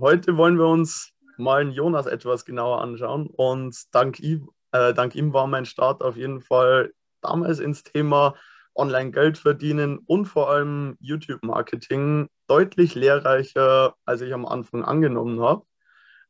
[0.00, 5.32] heute wollen wir uns mal Jonas etwas genauer anschauen und dank ihm, äh, dank ihm
[5.32, 8.34] war mein Start auf jeden Fall damals ins Thema
[8.74, 15.64] Online-Geld verdienen und vor allem YouTube-Marketing deutlich lehrreicher, als ich am Anfang angenommen habe.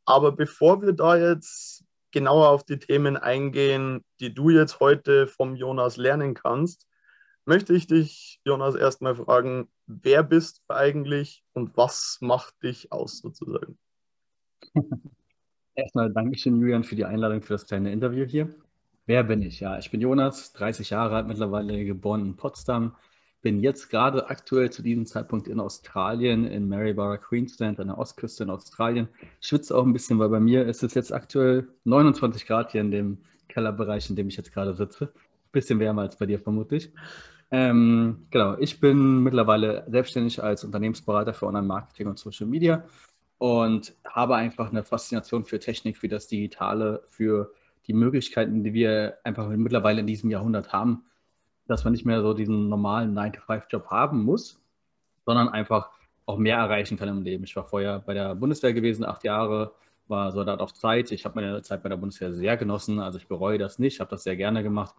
[0.04, 5.54] Aber bevor wir da jetzt genauer auf die Themen eingehen, die du jetzt heute vom
[5.54, 6.86] Jonas lernen kannst,
[7.44, 9.70] möchte ich dich, Jonas, erstmal fragen,
[10.02, 13.78] wer bist du eigentlich und was macht dich aus sozusagen?
[15.74, 18.54] Erstmal Dankeschön, Julian, für die Einladung für das kleine Interview hier.
[19.06, 19.60] Wer bin ich?
[19.60, 22.94] Ja, ich bin Jonas, 30 Jahre alt mittlerweile, geboren in Potsdam.
[23.42, 28.44] Bin jetzt gerade aktuell zu diesem Zeitpunkt in Australien, in Maryborough, Queensland, an der Ostküste
[28.44, 29.08] in Australien.
[29.40, 32.90] Schwitze auch ein bisschen, weil bei mir ist es jetzt aktuell 29 Grad hier in
[32.90, 35.12] dem Kellerbereich, in dem ich jetzt gerade sitze.
[35.52, 36.92] Bisschen wärmer als bei dir vermutlich.
[37.52, 42.84] Ähm, genau, ich bin mittlerweile selbstständig als Unternehmensberater für Online-Marketing und Social Media
[43.38, 47.52] und habe einfach eine Faszination für Technik, für das Digitale, für
[47.86, 51.04] die Möglichkeiten, die wir einfach mittlerweile in diesem Jahrhundert haben,
[51.66, 54.60] dass man nicht mehr so diesen normalen 9-to-5-Job haben muss,
[55.24, 55.90] sondern einfach
[56.26, 57.44] auch mehr erreichen kann im Leben.
[57.44, 59.72] Ich war vorher bei der Bundeswehr gewesen, acht Jahre,
[60.06, 61.10] war Soldat auf Zeit.
[61.12, 64.10] Ich habe meine Zeit bei der Bundeswehr sehr genossen, also ich bereue das nicht, habe
[64.10, 64.94] das sehr gerne gemacht.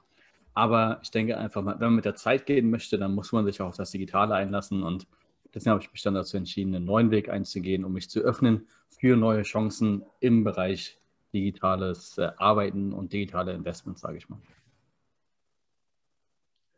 [0.54, 3.62] Aber ich denke einfach, wenn man mit der Zeit gehen möchte, dann muss man sich
[3.62, 4.84] auch auf das Digitale einlassen.
[4.84, 5.08] Und
[5.54, 8.68] deswegen habe ich mich dann dazu entschieden, einen neuen Weg einzugehen, um mich zu öffnen
[8.90, 11.00] für neue Chancen im Bereich
[11.34, 14.40] digitales äh, Arbeiten und digitale Investments, sage ich mal.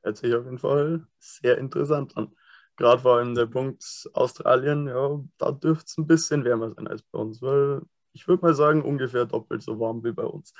[0.04, 2.36] Hört sich auf jeden Fall sehr interessant an.
[2.76, 7.02] Gerade vor allem der Punkt Australien, ja, da dürfte es ein bisschen wärmer sein als
[7.04, 7.82] bei uns, weil
[8.14, 10.54] ich würde mal sagen, ungefähr doppelt so warm wie bei uns.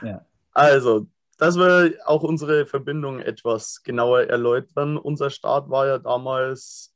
[0.03, 0.25] ja.
[0.53, 1.07] Also,
[1.39, 4.97] dass wir auch unsere Verbindung etwas genauer erläutern.
[4.97, 6.95] Unser Start war ja damals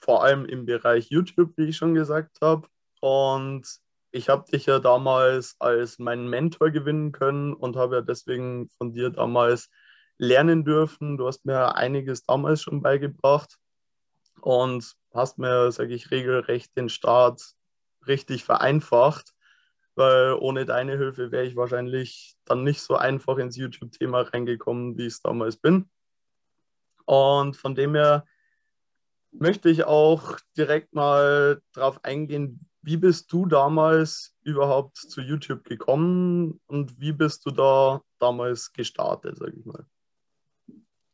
[0.00, 2.66] vor allem im Bereich YouTube, wie ich schon gesagt habe.
[3.00, 3.66] Und
[4.10, 8.92] ich habe dich ja damals als meinen Mentor gewinnen können und habe ja deswegen von
[8.92, 9.68] dir damals
[10.18, 11.16] lernen dürfen.
[11.16, 13.58] Du hast mir einiges damals schon beigebracht
[14.40, 17.42] und hast mir, sage ich, regelrecht den Start
[18.06, 19.31] richtig vereinfacht
[19.94, 25.06] weil ohne deine Hilfe wäre ich wahrscheinlich dann nicht so einfach ins YouTube-Thema reingekommen, wie
[25.06, 25.88] ich es damals bin.
[27.04, 28.24] Und von dem her
[29.32, 36.60] möchte ich auch direkt mal darauf eingehen, wie bist du damals überhaupt zu YouTube gekommen
[36.66, 39.86] und wie bist du da damals gestartet, sage ich mal?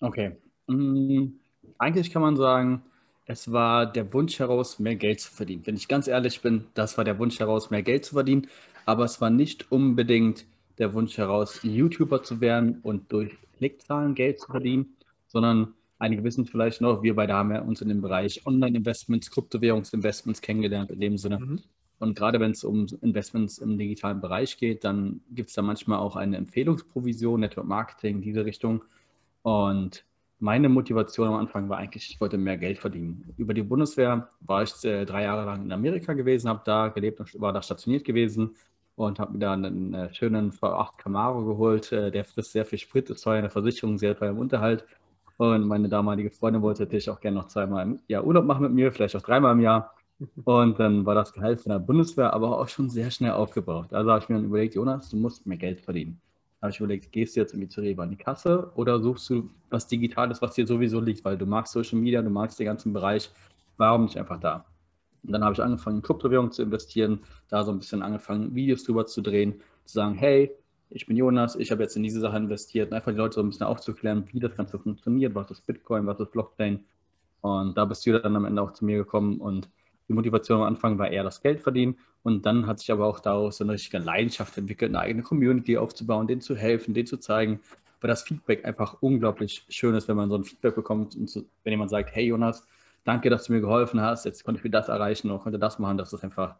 [0.00, 0.40] Okay.
[0.66, 1.40] Mhm.
[1.78, 2.82] Eigentlich kann man sagen,
[3.28, 5.62] es war der Wunsch heraus, mehr Geld zu verdienen.
[5.66, 8.48] Wenn ich ganz ehrlich bin, das war der Wunsch heraus, mehr Geld zu verdienen.
[8.86, 10.46] Aber es war nicht unbedingt
[10.78, 14.96] der Wunsch heraus, YouTuber zu werden und durch Klickzahlen Geld zu verdienen,
[15.26, 20.40] sondern einige wissen vielleicht noch, wir beide haben ja uns in dem Bereich Online-Investments, Kryptowährungsinvestments
[20.40, 21.38] kennengelernt in dem Sinne.
[21.38, 21.60] Mhm.
[21.98, 25.98] Und gerade wenn es um Investments im digitalen Bereich geht, dann gibt es da manchmal
[25.98, 28.84] auch eine Empfehlungsprovision, Network Marketing, in diese Richtung.
[29.42, 30.04] Und
[30.40, 33.34] meine Motivation am Anfang war eigentlich, ich wollte mehr Geld verdienen.
[33.36, 37.20] Über die Bundeswehr war ich äh, drei Jahre lang in Amerika gewesen, habe da gelebt
[37.20, 38.54] und war da stationiert gewesen
[38.96, 41.92] und habe mir da einen äh, schönen V8 Camaro geholt.
[41.92, 44.84] Äh, der frisst sehr viel Sprit, ist teuer in der Versicherung, sehr teuer im Unterhalt.
[45.38, 48.72] Und meine damalige Freundin wollte natürlich auch gerne noch zweimal im Jahr Urlaub machen mit
[48.72, 49.94] mir, vielleicht auch dreimal im Jahr.
[50.44, 53.92] Und dann war das Gehalt von der Bundeswehr aber auch schon sehr schnell aufgebraucht.
[53.94, 56.20] Also habe ich mir dann überlegt, Jonas, du musst mehr Geld verdienen
[56.60, 59.50] habe ich überlegt, gehst du jetzt irgendwie zu Rewe an die Kasse oder suchst du
[59.70, 62.92] was Digitales, was dir sowieso liegt, weil du magst Social Media, du magst den ganzen
[62.92, 63.30] Bereich,
[63.76, 64.64] warum nicht einfach da?
[65.22, 68.84] Und dann habe ich angefangen, in Kryptowährungen zu investieren, da so ein bisschen angefangen, Videos
[68.84, 70.50] drüber zu drehen, zu sagen, hey,
[70.90, 73.40] ich bin Jonas, ich habe jetzt in diese Sache investiert, und einfach die Leute so
[73.42, 76.84] ein bisschen aufzuklären, wie das Ganze funktioniert, was ist Bitcoin, was ist Blockchain.
[77.40, 79.68] Und da bist du dann am Ende auch zu mir gekommen und
[80.08, 83.20] die Motivation am Anfang war eher das Geld verdienen und dann hat sich aber auch
[83.20, 87.60] daraus eine richtige Leidenschaft entwickelt, eine eigene Community aufzubauen, denen zu helfen, denen zu zeigen,
[88.00, 91.46] weil das Feedback einfach unglaublich schön ist, wenn man so ein Feedback bekommt und zu,
[91.64, 92.66] wenn jemand sagt, hey Jonas,
[93.04, 95.78] danke, dass du mir geholfen hast, jetzt konnte ich mir das erreichen und konnte das
[95.78, 96.56] machen, das ist einfach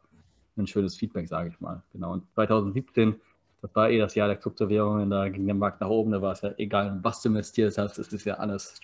[0.57, 1.83] ein schönes Feedback, sage ich mal.
[1.93, 2.13] Genau.
[2.15, 3.15] Und 2017,
[3.63, 6.33] das war eh das Jahr der Kryptowährungen, da ging der Markt nach oben, da war
[6.33, 8.81] es ja egal, was du investiert hast, es ist ja alles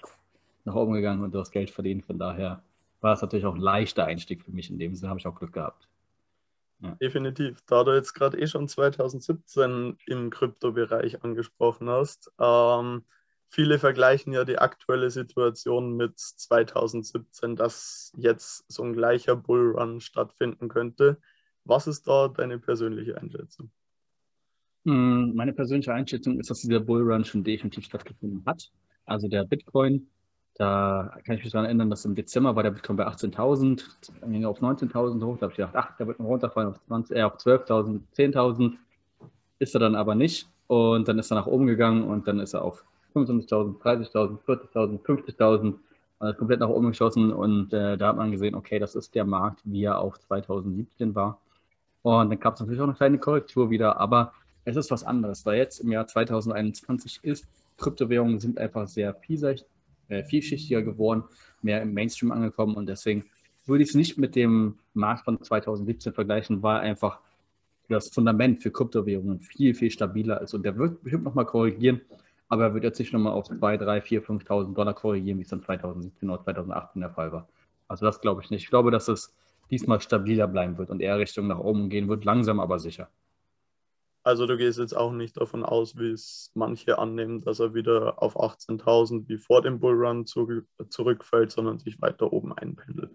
[0.64, 2.62] nach oben gegangen und du hast Geld verdient, von daher
[3.00, 4.70] war es natürlich auch ein leichter Einstieg für mich.
[4.70, 5.86] In dem Sinne habe ich auch Glück gehabt.
[6.84, 6.96] Ja.
[7.00, 7.62] Definitiv.
[7.66, 13.04] Da du jetzt gerade eh schon 2017 im Kryptobereich angesprochen hast, ähm,
[13.48, 20.68] viele vergleichen ja die aktuelle Situation mit 2017, dass jetzt so ein gleicher Bullrun stattfinden
[20.68, 21.18] könnte.
[21.64, 23.70] Was ist da deine persönliche Einschätzung?
[24.84, 28.70] Hm, meine persönliche Einschätzung ist, dass dieser Bullrun schon definitiv stattgefunden hat.
[29.06, 30.10] Also der Bitcoin
[30.56, 33.84] Da kann ich mich daran erinnern, dass im Dezember war der Bitcoin bei 18.000,
[34.20, 35.36] dann ging er auf 19.000 hoch.
[35.36, 38.74] Da habe ich gedacht, ach, der wird noch runterfallen auf, äh, auf 12.000, 10.000.
[39.58, 40.48] Ist er dann aber nicht.
[40.68, 42.84] Und dann ist er nach oben gegangen und dann ist er auf
[43.14, 45.74] 25.000, 30.000, 40.000, 50.000
[46.20, 47.32] also komplett nach oben geschossen.
[47.32, 51.14] Und äh, da hat man gesehen, okay, das ist der Markt, wie er auf 2017
[51.14, 51.40] war.
[52.02, 54.32] Und dann gab es natürlich auch eine kleine Korrektur wieder, aber
[54.64, 57.46] es ist was anderes, weil jetzt im Jahr 2021 ist,
[57.78, 59.66] Kryptowährungen sind einfach sehr vielseitig,
[60.08, 61.24] äh, vielschichtiger geworden,
[61.62, 63.24] mehr im Mainstream angekommen und deswegen
[63.66, 67.20] würde ich es nicht mit dem Markt von 2017 vergleichen, weil einfach
[67.88, 72.00] das Fundament für Kryptowährungen viel, viel stabiler ist und der wird bestimmt nochmal korrigieren,
[72.48, 75.48] aber er wird jetzt nicht nochmal auf 2, 3, 4, 5.000 Dollar korrigieren, wie es
[75.48, 77.48] dann 2017 oder 2018 der Fall war.
[77.88, 78.64] Also das glaube ich nicht.
[78.64, 79.34] Ich glaube, dass es
[79.70, 83.08] diesmal stabiler bleiben wird und eher Richtung nach oben gehen wird, langsam aber sicher.
[84.24, 88.22] Also du gehst jetzt auch nicht davon aus, wie es manche annehmen, dass er wieder
[88.22, 93.10] auf 18.000 wie vor dem Bullrun zurückfällt, sondern sich weiter oben einpendelt.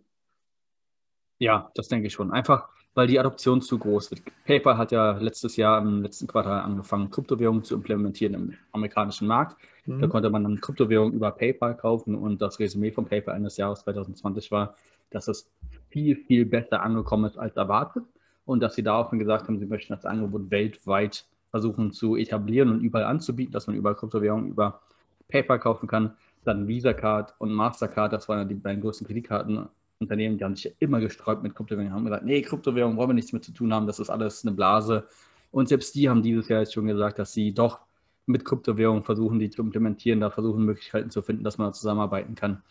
[1.39, 2.31] Ja, das denke ich schon.
[2.31, 4.21] Einfach, weil die Adoption zu groß wird.
[4.45, 9.57] PayPal hat ja letztes Jahr im letzten Quartal angefangen, Kryptowährungen zu implementieren im amerikanischen Markt.
[9.87, 10.01] Mhm.
[10.01, 13.79] Da konnte man dann Kryptowährungen über PayPal kaufen und das Resümee von PayPal eines Jahres
[13.79, 14.75] 2020 war,
[15.09, 15.49] dass es
[15.89, 18.03] viel, viel besser angekommen ist als erwartet
[18.49, 22.81] und dass sie daraufhin gesagt haben, sie möchten das Angebot weltweit versuchen zu etablieren und
[22.81, 24.81] überall anzubieten, dass man über Kryptowährungen über
[25.27, 26.15] PayPal kaufen kann.
[26.45, 30.99] Dann Visa Card und Mastercard, das waren die beiden größten Kreditkartenunternehmen, die haben sich immer
[30.99, 33.99] gesträubt mit Kryptowährungen, haben gesagt, nee, Kryptowährungen wollen wir nichts mit zu tun haben, das
[33.99, 35.05] ist alles eine Blase.
[35.51, 37.81] Und selbst die haben dieses Jahr jetzt schon gesagt, dass sie doch
[38.25, 42.63] mit Kryptowährungen versuchen, die zu implementieren, da versuchen Möglichkeiten zu finden, dass man zusammenarbeiten kann.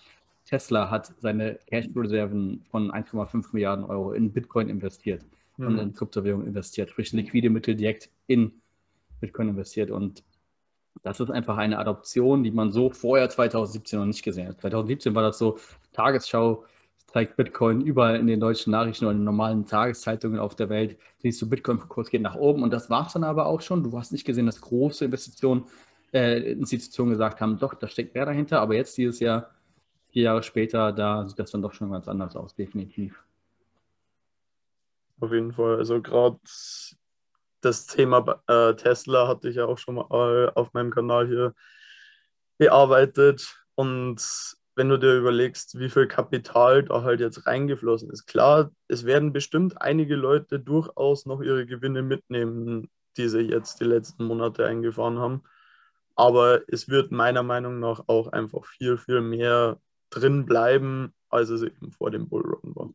[0.44, 5.22] Tesla hat seine Cash-Reserven von 1,5 Milliarden Euro in Bitcoin investiert
[5.58, 5.66] mhm.
[5.66, 8.52] und in Kryptowährungen investiert, sprich liquide Mittel direkt in
[9.20, 9.90] Bitcoin investiert.
[9.90, 10.24] Und
[11.02, 14.60] das ist einfach eine Adoption, die man so vorher 2017 noch nicht gesehen hat.
[14.60, 15.58] 2017 war das so,
[15.92, 16.64] Tagesschau
[17.06, 20.98] zeigt Bitcoin überall in den deutschen Nachrichten oder in den normalen Tageszeitungen auf der Welt.
[21.18, 23.82] Siehst du, Bitcoin-Kurs geht nach oben und das war es dann aber auch schon.
[23.82, 25.64] Du hast nicht gesehen, dass große Investitionen,
[26.12, 28.60] äh, Institutionen gesagt haben, doch, da steckt mehr dahinter.
[28.60, 29.50] Aber jetzt dieses Jahr,
[30.10, 33.22] vier Jahre später, da sieht das dann doch schon ganz anders aus, definitiv.
[35.20, 35.76] Auf jeden Fall.
[35.76, 36.38] Also gerade
[37.60, 41.54] das Thema äh, Tesla hatte ich ja auch schon mal auf meinem Kanal hier
[42.58, 43.56] bearbeitet.
[43.74, 44.22] Und
[44.76, 49.32] wenn du dir überlegst, wie viel Kapital da halt jetzt reingeflossen ist, klar, es werden
[49.32, 55.18] bestimmt einige Leute durchaus noch ihre Gewinne mitnehmen, die sie jetzt die letzten Monate eingefahren
[55.18, 55.42] haben.
[56.14, 59.80] Aber es wird meiner Meinung nach auch einfach viel, viel mehr
[60.10, 62.90] drin bleiben, als es eben vor dem Bullrun war.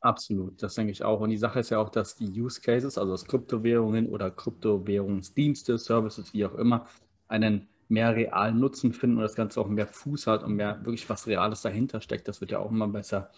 [0.00, 1.20] Absolut, das denke ich auch.
[1.20, 5.76] Und die Sache ist ja auch, dass die Use Cases, also das Kryptowährungen oder Kryptowährungsdienste,
[5.76, 6.86] Services, wie auch immer,
[7.26, 11.08] einen mehr realen Nutzen finden und das Ganze auch mehr Fuß hat und mehr wirklich
[11.10, 12.28] was Reales dahinter steckt.
[12.28, 13.30] Das wird ja auch immer besser.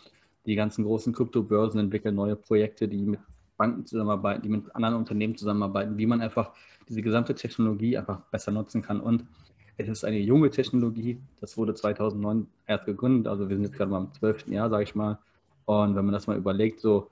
[0.45, 3.21] Die ganzen großen Kryptobörsen entwickeln neue Projekte, die mit
[3.57, 6.53] Banken zusammenarbeiten, die mit anderen Unternehmen zusammenarbeiten, wie man einfach
[6.89, 9.01] diese gesamte Technologie einfach besser nutzen kann.
[9.01, 9.25] Und
[9.79, 11.21] es ist eine junge Technologie.
[11.41, 13.29] Das wurde 2009 erst gegründet.
[13.29, 15.19] Also wir sind jetzt gerade mal im zwölften Jahr, sage ich mal.
[15.71, 17.11] Und wenn man das mal überlegt, so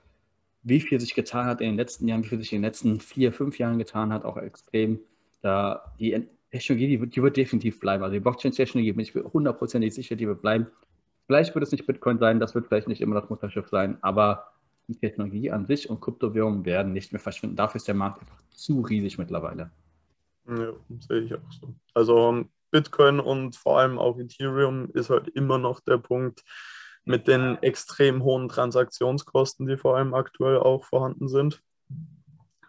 [0.64, 2.98] wie viel sich getan hat in den letzten Jahren, wie viel sich in den letzten
[2.98, 4.98] vier, fünf Jahren getan hat, auch extrem,
[5.42, 8.02] da die Technologie, die wird, die wird definitiv bleiben.
[8.02, 10.66] Also die Blockchain-Technologie bin ich hundertprozentig sicher, die wird bleiben.
[11.26, 14.48] Vielleicht wird es nicht Bitcoin sein, das wird vielleicht nicht immer das Mutterschiff sein, aber
[14.88, 17.54] die Technologie an sich und Kryptowährungen werden nicht mehr verschwinden.
[17.54, 19.70] Dafür ist der Markt einfach zu riesig mittlerweile.
[20.48, 21.72] Ja, sehe ich auch so.
[21.94, 26.42] Also Bitcoin und vor allem auch Ethereum ist halt immer noch der Punkt,
[27.08, 31.62] mit den extrem hohen Transaktionskosten, die vor allem aktuell auch vorhanden sind.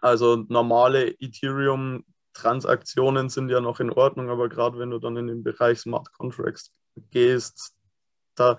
[0.00, 5.42] Also normale Ethereum-Transaktionen sind ja noch in Ordnung, aber gerade wenn du dann in den
[5.42, 6.72] Bereich Smart Contracts
[7.10, 7.76] gehst,
[8.34, 8.56] da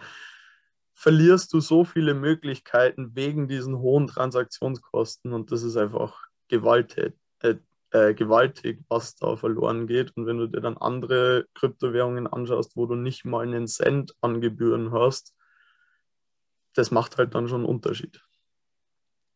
[0.94, 7.56] verlierst du so viele Möglichkeiten wegen diesen hohen Transaktionskosten und das ist einfach gewaltig, äh,
[7.90, 10.16] äh, gewaltig, was da verloren geht.
[10.16, 14.42] Und wenn du dir dann andere Kryptowährungen anschaust, wo du nicht mal einen Cent an
[14.42, 15.34] Gebühren hast,
[16.74, 18.22] das macht halt dann schon einen Unterschied.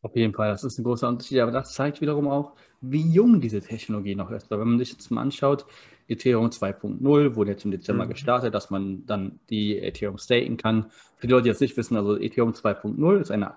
[0.01, 3.41] Auf jeden Fall, das ist ein großer Unterschied, aber das zeigt wiederum auch, wie jung
[3.41, 4.51] diese Technologie noch ist.
[4.51, 5.65] Weil wenn man sich jetzt mal anschaut,
[6.07, 8.09] Ethereum 2.0 wurde jetzt im Dezember mhm.
[8.09, 10.91] gestartet, dass man dann die Ethereum staken kann.
[11.17, 13.55] Für die Leute, die das nicht wissen, also Ethereum 2.0 ist eine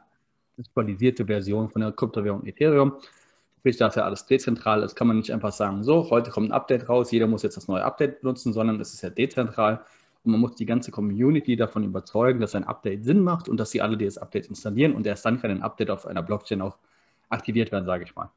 [0.59, 2.95] aktualisierte Version von der Kryptowährung Ethereum.
[3.59, 6.49] Sprich, da ist ja alles dezentral ist, kann man nicht einfach sagen, so, heute kommt
[6.49, 9.85] ein Update raus, jeder muss jetzt das neue Update benutzen, sondern es ist ja dezentral
[10.25, 13.71] und man muss die ganze Community davon überzeugen, dass ein Update Sinn macht und dass
[13.71, 16.77] sie alle dieses Update installieren und erst dann kann ein Update auf einer Blockchain auch
[17.29, 18.31] aktiviert werden, sage ich mal.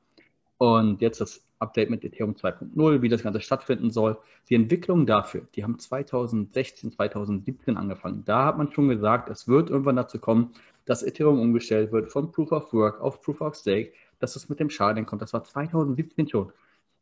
[0.58, 4.18] Und jetzt das Update mit Ethereum 2.0, wie das Ganze stattfinden soll.
[4.50, 8.24] Die Entwicklung dafür, die haben 2016, 2017 angefangen.
[8.26, 10.52] Da hat man schon gesagt, es wird irgendwann dazu kommen,
[10.86, 14.60] dass Ethereum umgestellt wird von Proof of Work auf Proof of Stake, dass es mit
[14.60, 15.22] dem Schaden kommt.
[15.22, 16.52] Das war 2017 schon.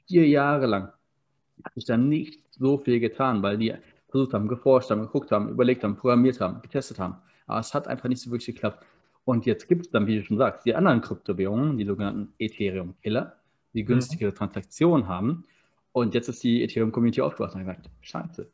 [0.07, 0.93] Vier Jahre lang
[1.63, 3.73] hat sich da nicht so viel getan, weil die
[4.09, 7.15] versucht haben, geforscht haben, geguckt haben, überlegt haben, programmiert haben, getestet haben.
[7.47, 8.85] Aber es hat einfach nicht so wirklich geklappt.
[9.25, 13.35] Und jetzt gibt es dann, wie du schon sagst, die anderen Kryptowährungen, die sogenannten Ethereum-Killer,
[13.73, 14.35] die günstigere mhm.
[14.35, 15.45] Transaktionen haben.
[15.91, 18.47] Und jetzt ist die Ethereum-Community aufgewacht und hat gesagt, scheiße,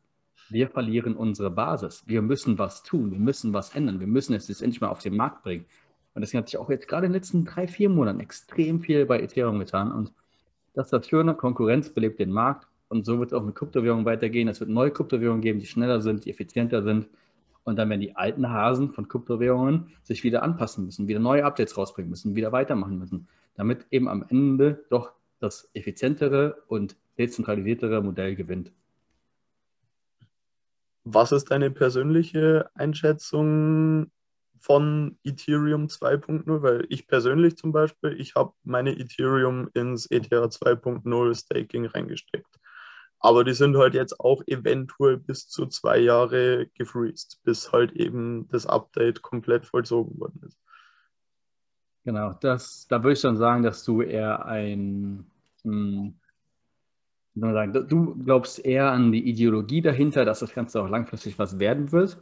[0.50, 2.04] wir verlieren unsere Basis.
[2.08, 5.00] Wir müssen was tun, wir müssen was ändern, wir müssen es jetzt endlich mal auf
[5.00, 5.66] den Markt bringen.
[6.14, 9.06] Und deswegen hat sich auch jetzt gerade in den letzten drei, vier Monaten extrem viel
[9.06, 9.92] bei Ethereum getan.
[9.92, 10.14] Und
[10.74, 12.68] das ist das Schöne, Konkurrenz belebt den Markt.
[12.96, 14.48] Und so wird es auch mit Kryptowährungen weitergehen.
[14.48, 17.08] Es wird neue Kryptowährungen geben, die schneller sind, die effizienter sind.
[17.64, 21.78] Und dann werden die alten Hasen von Kryptowährungen sich wieder anpassen müssen, wieder neue Updates
[21.78, 28.36] rausbringen müssen, wieder weitermachen müssen damit eben am Ende doch das effizientere und dezentralisiertere Modell
[28.36, 28.72] gewinnt.
[31.04, 34.12] Was ist deine persönliche Einschätzung
[34.60, 36.62] von Ethereum 2.0?
[36.62, 42.60] Weil ich persönlich zum Beispiel, ich habe meine Ethereum ins ETH 2.0 Staking reingesteckt.
[43.26, 48.48] Aber die sind halt jetzt auch eventuell bis zu zwei Jahre gefreezed, bis halt eben
[48.52, 50.60] das Update komplett vollzogen worden ist.
[52.04, 55.26] Genau, das, da würde ich dann sagen, dass du eher ein,
[55.64, 56.14] hm,
[57.34, 61.92] sagen, du glaubst eher an die Ideologie dahinter, dass das Ganze auch langfristig was werden
[61.92, 62.20] wird.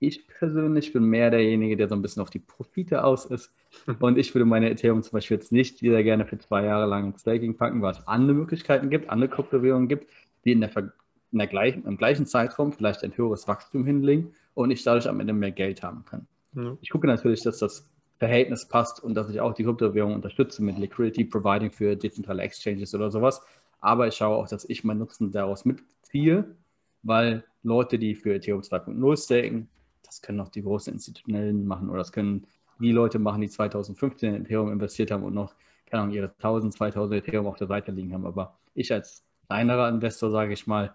[0.00, 3.54] Ich persönlich bin mehr derjenige, der so ein bisschen auf die Profite aus ist.
[4.00, 7.06] Und ich würde meine Ethereum zum Beispiel jetzt nicht wieder gerne für zwei Jahre lang
[7.06, 10.08] ins Staking packen, weil es andere Möglichkeiten gibt, andere Kryptowährungen gibt,
[10.44, 14.70] die in der, in der gleichen, im gleichen Zeitraum vielleicht ein höheres Wachstum hinlegen und
[14.70, 16.26] ich dadurch am Ende mehr Geld haben kann.
[16.54, 16.76] Ja.
[16.80, 20.78] Ich gucke natürlich, dass das Verhältnis passt und dass ich auch die Kryptowährung unterstütze mit
[20.78, 23.42] Liquidity Providing für dezentrale Exchanges oder sowas.
[23.80, 26.54] Aber ich schaue auch, dass ich meinen Nutzen daraus mitziehe,
[27.02, 29.68] weil Leute, die für Ethereum 2.0 staken,
[30.04, 32.46] das können auch die großen Institutionellen machen oder das können
[32.78, 35.54] die Leute machen, die 2015 in Ethereum investiert haben und noch,
[35.86, 38.26] keine Ahnung, ihre 1000, 2000 Ethereum auf der Seite liegen haben.
[38.26, 40.94] Aber ich als kleinerer Investor, sage ich mal,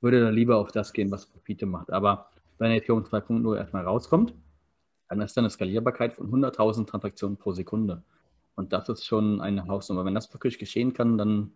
[0.00, 1.90] würde da lieber auf das gehen, was Profite macht.
[1.90, 4.34] Aber wenn Ethereum 2.0 erstmal rauskommt,
[5.08, 8.02] dann ist dann eine Skalierbarkeit von 100.000 Transaktionen pro Sekunde.
[8.54, 10.04] Und das ist schon eine Hausnummer.
[10.04, 11.52] Wenn das wirklich geschehen kann, dann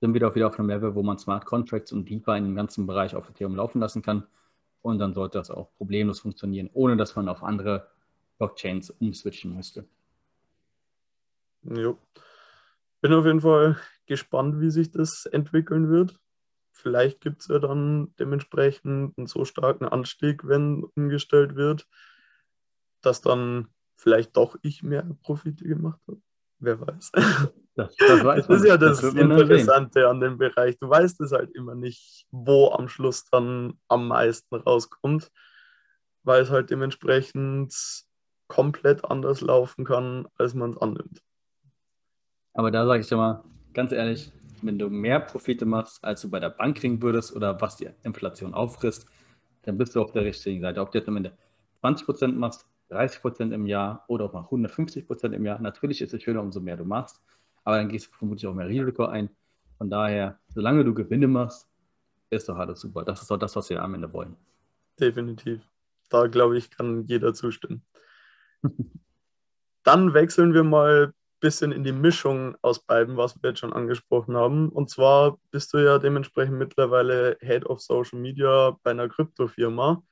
[0.00, 2.54] sind wir doch wieder auf einem Level, wo man Smart Contracts und DeFi in dem
[2.54, 4.26] ganzen Bereich auf Ethereum laufen lassen kann.
[4.82, 7.88] Und dann sollte das auch problemlos funktionieren, ohne dass man auf andere
[8.38, 9.86] Blockchains umswitchen müsste.
[11.62, 11.98] Jo.
[13.00, 13.76] Bin auf jeden Fall
[14.06, 16.18] gespannt, wie sich das entwickeln wird.
[16.72, 21.88] Vielleicht gibt es ja dann dementsprechend einen so starken Anstieg, wenn umgestellt wird,
[23.00, 26.20] dass dann vielleicht doch ich mehr Profite gemacht habe.
[26.58, 27.12] Wer weiß.
[27.76, 30.78] Das, das, weiß das ist ja das, das Interessante an dem Bereich.
[30.78, 35.30] Du weißt es halt immer nicht, wo am Schluss dann am meisten rauskommt,
[36.22, 37.74] weil es halt dementsprechend
[38.48, 41.22] komplett anders laufen kann, als man es annimmt.
[42.54, 43.44] Aber da sage ich dir mal,
[43.76, 47.60] ganz ehrlich, wenn du mehr Profite machst, als du bei der Bank kriegen würdest oder
[47.60, 49.06] was die Inflation auffrisst,
[49.62, 50.80] dann bist du auf der richtigen Seite.
[50.80, 51.36] Ob du jetzt am Ende
[51.82, 55.60] 20% machst 30 Prozent im Jahr oder auch mal 150 Prozent im Jahr.
[55.60, 57.20] Natürlich ist es schöner, umso mehr du machst,
[57.64, 59.28] aber dann gehst du vermutlich auch mehr Risiko ein.
[59.76, 61.68] Von daher, solange du Gewinne machst,
[62.30, 63.04] ist doch alles super.
[63.04, 64.36] Das ist doch das, was wir am Ende wollen.
[64.98, 65.60] Definitiv.
[66.08, 67.82] Da glaube ich, kann jeder zustimmen.
[69.82, 71.12] Dann wechseln wir mal
[71.46, 74.68] bisschen in die Mischung aus beiden, was wir jetzt schon angesprochen haben.
[74.68, 80.02] Und zwar bist du ja dementsprechend mittlerweile Head of Social Media bei einer Kryptofirma.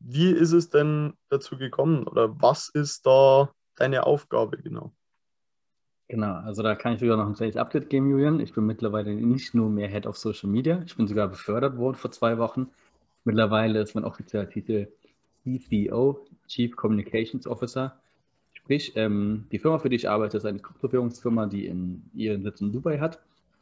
[0.00, 4.92] Wie ist es denn dazu gekommen oder was ist da deine Aufgabe genau?
[6.08, 8.38] Genau, also da kann ich sogar noch ein kleines Update geben, Julian.
[8.40, 11.96] Ich bin mittlerweile nicht nur mehr Head of Social Media, ich bin sogar befördert worden
[11.96, 12.68] vor zwei Wochen.
[13.24, 14.88] Mittlerweile ist mein offizieller Titel
[15.42, 17.98] CCO, Chief Communications Officer.
[18.70, 22.60] Sprich, ähm, die Firma, für die ich arbeite, ist eine Kryptowährungsfirma, die in, ihren Sitz
[22.60, 23.18] in Dubai hat.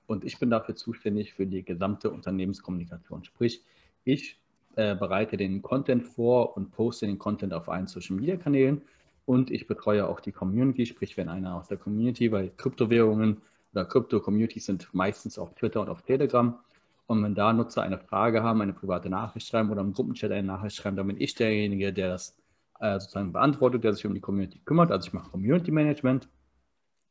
[0.07, 3.25] Und ich bin dafür zuständig für die gesamte Unternehmenskommunikation.
[3.25, 3.62] Sprich,
[4.05, 4.38] ich
[4.77, 8.83] äh, bereite den Content vor und poste den Content auf allen Social Media Kanälen.
[9.25, 13.38] Und ich betreue auch die Community, sprich, wenn einer aus der Community, weil Kryptowährungen
[13.73, 16.59] oder Krypto-Communities sind meistens auf Twitter und auf Telegram.
[17.07, 20.47] Und wenn da Nutzer eine Frage haben, eine private Nachricht schreiben oder im Gruppenchat eine
[20.47, 22.38] Nachricht schreiben, dann bin ich derjenige, der das
[22.80, 24.90] äh, sozusagen beantwortet, der sich um die Community kümmert.
[24.90, 26.28] Also ich mache Community Management,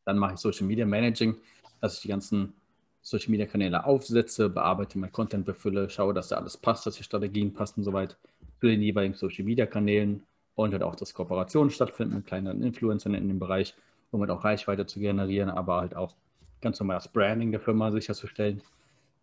[0.06, 1.36] dann mache ich Social Media Managing,
[1.82, 2.54] dass ich die ganzen
[3.02, 7.04] Social Media Kanäle aufsetze, bearbeite mein Content, befülle, schaue, dass da alles passt, dass die
[7.04, 8.18] Strategien passen soweit
[8.60, 10.24] zu den jeweiligen Social Media Kanälen
[10.56, 13.76] und halt auch, dass Kooperationen stattfinden mit kleineren Influencern in dem Bereich,
[14.12, 16.16] um halt auch Reichweite zu generieren, aber halt auch
[16.62, 18.62] ganz normal das Branding der Firma sicherzustellen.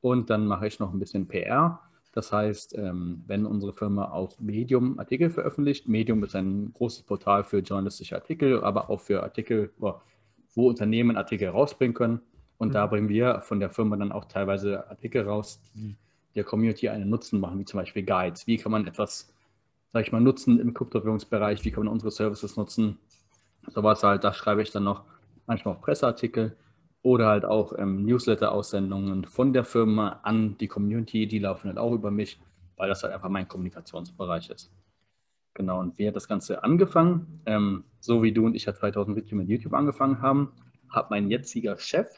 [0.01, 1.81] Und dann mache ich noch ein bisschen PR.
[2.15, 7.43] Das heißt, ähm, wenn unsere Firma auf Medium Artikel veröffentlicht, Medium ist ein großes Portal
[7.43, 12.21] für journalistische Artikel, aber auch für Artikel, wo Unternehmen Artikel rausbringen können.
[12.57, 12.73] Und mhm.
[12.75, 15.97] da bringen wir von der Firma dann auch teilweise Artikel raus, die
[16.37, 18.47] der Community einen Nutzen machen, wie zum Beispiel Guides.
[18.47, 19.33] Wie kann man etwas,
[19.93, 21.65] sage ich mal, nutzen im Kryptowährungsbereich?
[21.65, 22.99] Wie kann man unsere Services nutzen?
[23.67, 25.03] Sowas halt, da schreibe ich dann noch
[25.47, 26.57] manchmal auch Presseartikel
[27.05, 31.27] oder halt auch ähm, Newsletter-Aussendungen von der Firma an die Community.
[31.27, 32.41] Die laufen halt auch über mich,
[32.77, 34.73] weil das halt einfach mein Kommunikationsbereich ist.
[35.53, 37.43] Genau, und wie hat das Ganze angefangen?
[37.45, 40.53] Ähm, so wie du und ich ja 2017 mit YouTube angefangen haben,
[40.89, 42.09] hat mein jetziger Chef,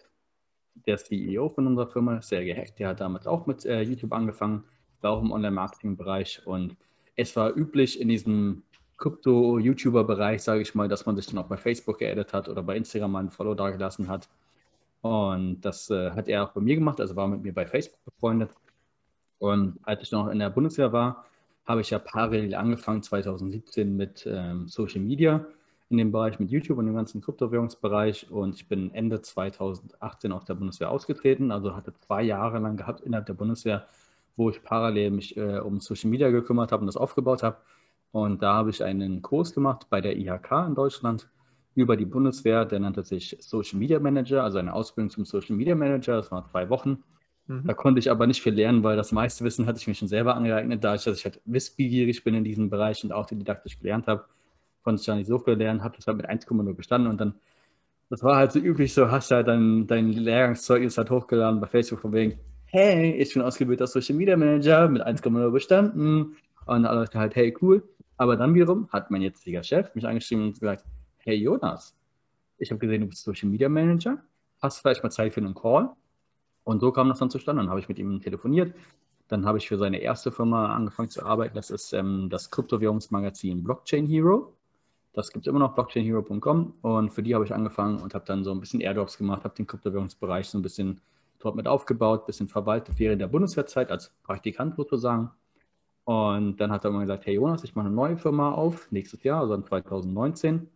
[0.86, 4.62] der CEO von unserer Firma, sehr gehackt, der hat damals auch mit äh, YouTube angefangen,
[5.00, 6.76] war auch im Online-Marketing-Bereich und
[7.16, 8.62] es war üblich in diesem
[8.98, 12.76] Krypto-YouTuber-Bereich, sage ich mal, dass man sich dann auch bei Facebook geaddet hat oder bei
[12.76, 14.28] Instagram mal ein Follow dagelassen hat.
[15.06, 18.04] Und das äh, hat er auch bei mir gemacht, also war mit mir bei Facebook
[18.04, 18.50] befreundet.
[19.38, 21.24] Und als ich noch in der Bundeswehr war,
[21.66, 25.44] habe ich ja parallel angefangen 2017 mit ähm, Social Media
[25.88, 28.30] in dem Bereich mit YouTube und dem ganzen Kryptowährungsbereich.
[28.30, 33.02] Und ich bin Ende 2018 aus der Bundeswehr ausgetreten, also hatte zwei Jahre lang gehabt
[33.02, 33.86] innerhalb der Bundeswehr,
[34.36, 37.58] wo ich parallel mich äh, um Social Media gekümmert habe und das aufgebaut habe.
[38.12, 41.28] Und da habe ich einen Kurs gemacht bei der IHK in Deutschland
[41.76, 42.64] über die Bundeswehr.
[42.64, 46.16] Der nannte sich Social Media Manager, also eine Ausbildung zum Social Media Manager.
[46.16, 47.02] Das war zwei Wochen.
[47.46, 47.64] Mhm.
[47.66, 50.08] Da konnte ich aber nicht viel lernen, weil das meiste Wissen hatte ich mir schon
[50.08, 53.78] selber angeeignet, da ich, dass ich halt wissbegierig bin in diesem Bereich und auch didaktisch
[53.78, 54.24] gelernt habe,
[54.82, 57.34] konnte ich da nicht so viel lernen, habe das halt mit 1,0 bestanden und dann,
[58.10, 61.66] das war halt so üblich, so hast du halt dein, dein Lehrgangszeugnis halt hochgeladen bei
[61.66, 67.00] Facebook von wegen, hey, ich bin ausgebildeter Social Media Manager mit 1,0 bestanden und alle
[67.00, 67.82] Leute halt, hey, cool.
[68.16, 70.84] Aber dann wiederum hat mein jetziger Chef mich angeschrieben und gesagt,
[71.26, 71.94] hey Jonas,
[72.56, 74.18] ich habe gesehen, du bist Social Media Manager,
[74.62, 75.90] hast vielleicht mal Zeit für einen Call?
[76.62, 77.62] Und so kam das dann zustande.
[77.62, 78.74] Dann habe ich mit ihm telefoniert.
[79.28, 81.54] Dann habe ich für seine erste Firma angefangen zu arbeiten.
[81.54, 84.52] Das ist ähm, das Kryptowährungsmagazin Blockchain Hero.
[85.12, 86.74] Das gibt es immer noch, blockchainhero.com.
[86.82, 89.54] Und für die habe ich angefangen und habe dann so ein bisschen Airdrops gemacht, habe
[89.54, 91.00] den Kryptowährungsbereich so ein bisschen
[91.40, 95.30] dort mit aufgebaut, ein bisschen verwaltet während der Bundeswehrzeit als Praktikant sozusagen.
[96.04, 99.24] Und dann hat er immer gesagt, hey Jonas, ich mache eine neue Firma auf, nächstes
[99.24, 100.68] Jahr, also 2019.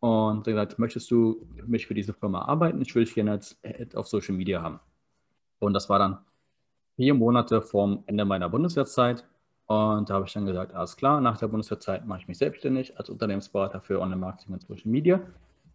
[0.00, 2.80] Und gesagt, möchtest du mich für diese Firma arbeiten?
[2.80, 4.78] Ich will dich gerne als Head auf Social Media haben.
[5.58, 6.18] Und das war dann
[6.96, 9.24] vier Monate vorm Ende meiner Bundeswehrzeit.
[9.66, 12.96] Und da habe ich dann gesagt, alles klar, nach der Bundeswehrzeit mache ich mich selbstständig
[12.98, 15.20] als Unternehmensberater für Online-Marketing und Social Media,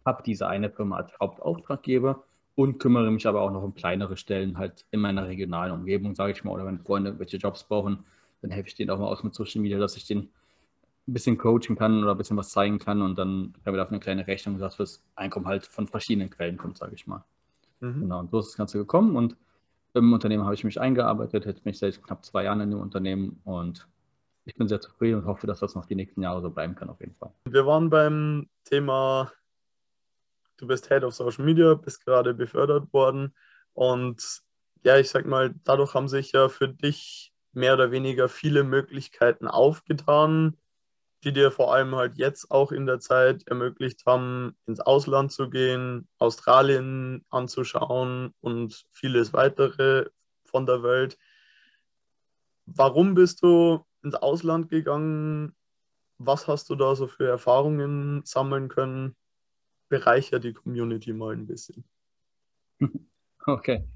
[0.04, 2.24] habe diese eine Firma als Hauptauftraggeber
[2.56, 6.32] und kümmere mich aber auch noch um kleinere Stellen halt in meiner regionalen Umgebung, sage
[6.32, 8.04] ich mal, oder wenn Freunde welche Jobs brauchen,
[8.42, 10.28] dann helfe ich denen auch mal aus mit Social Media, dass ich denen
[11.06, 13.92] ein bisschen coachen kann oder ein bisschen was zeigen kann und dann haben wir dafür
[13.92, 17.24] eine kleine Rechnung, dass das Einkommen halt von verschiedenen Quellen kommt, sage ich mal.
[17.80, 18.00] Mhm.
[18.00, 19.36] Genau, und so ist das Ganze gekommen und
[19.92, 22.80] im Unternehmen habe ich mich eingearbeitet, jetzt bin ich seit knapp zwei Jahren in dem
[22.80, 23.86] Unternehmen und
[24.46, 26.90] ich bin sehr zufrieden und hoffe, dass das noch die nächsten Jahre so bleiben kann,
[26.90, 27.32] auf jeden Fall.
[27.44, 29.30] Wir waren beim Thema,
[30.56, 33.34] du bist Head of Social Media, bist gerade befördert worden
[33.74, 34.42] und
[34.82, 39.46] ja, ich sag mal, dadurch haben sich ja für dich mehr oder weniger viele Möglichkeiten
[39.46, 40.56] aufgetan,
[41.24, 45.48] die dir vor allem halt jetzt auch in der Zeit ermöglicht haben, ins Ausland zu
[45.48, 50.06] gehen, Australien anzuschauen und vieles weitere
[50.44, 51.18] von der Welt.
[52.66, 55.54] Warum bist du ins Ausland gegangen?
[56.18, 59.16] Was hast du da so für Erfahrungen sammeln können?
[59.88, 61.84] Bereicher die Community mal ein bisschen.
[63.46, 63.86] Okay.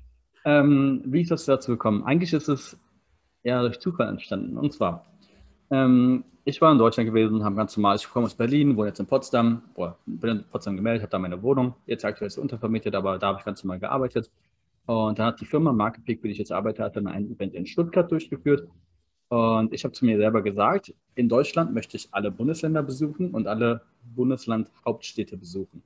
[0.45, 2.05] Ähm, wie ist das dazu gekommen?
[2.05, 2.77] Eigentlich ist es
[3.43, 4.59] ja durch Zufall entstanden.
[4.59, 5.07] Und zwar,
[5.71, 9.01] ähm, ich war in Deutschland gewesen, habe ganz normal, ich komme aus Berlin, wohne jetzt
[9.01, 12.41] in Potsdam, boah, bin in Potsdam gemeldet, habe da meine Wohnung, jetzt aktuell ist sie
[12.41, 14.31] untervermietet, aber da habe ich ganz normal gearbeitet.
[14.87, 17.55] Und dann hat die Firma Marketpick, für die ich jetzt arbeite, hat dann ein Event
[17.55, 18.67] in Stuttgart durchgeführt.
[19.29, 23.47] Und ich habe zu mir selber gesagt, in Deutschland möchte ich alle Bundesländer besuchen und
[23.47, 23.83] alle
[24.15, 25.83] Bundesland-Hauptstädte besuchen.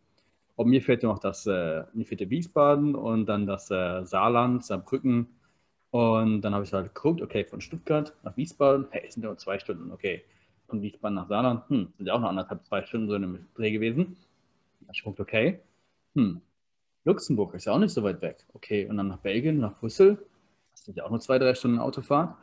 [0.55, 5.27] Und mir fehlte noch das, äh, mir fehlte Wiesbaden und dann das äh, Saarland, Saarbrücken,
[5.93, 9.37] und dann habe ich halt geguckt, okay, von Stuttgart nach Wiesbaden, hey, sind ja nur
[9.37, 10.25] zwei Stunden, okay.
[10.67, 13.47] Von Wiesbaden nach Saarland, hm, sind ja auch noch anderthalb, zwei Stunden so in einem
[13.55, 14.17] Dreh gewesen.
[14.81, 15.61] Da habe ich geguckt, okay,
[16.15, 16.41] hm,
[17.05, 18.47] Luxemburg ist ja auch nicht so weit weg.
[18.55, 20.17] Okay, und dann nach Belgien, nach Brüssel,
[20.71, 22.37] das sind ja auch nur zwei, drei Stunden Autofahrt.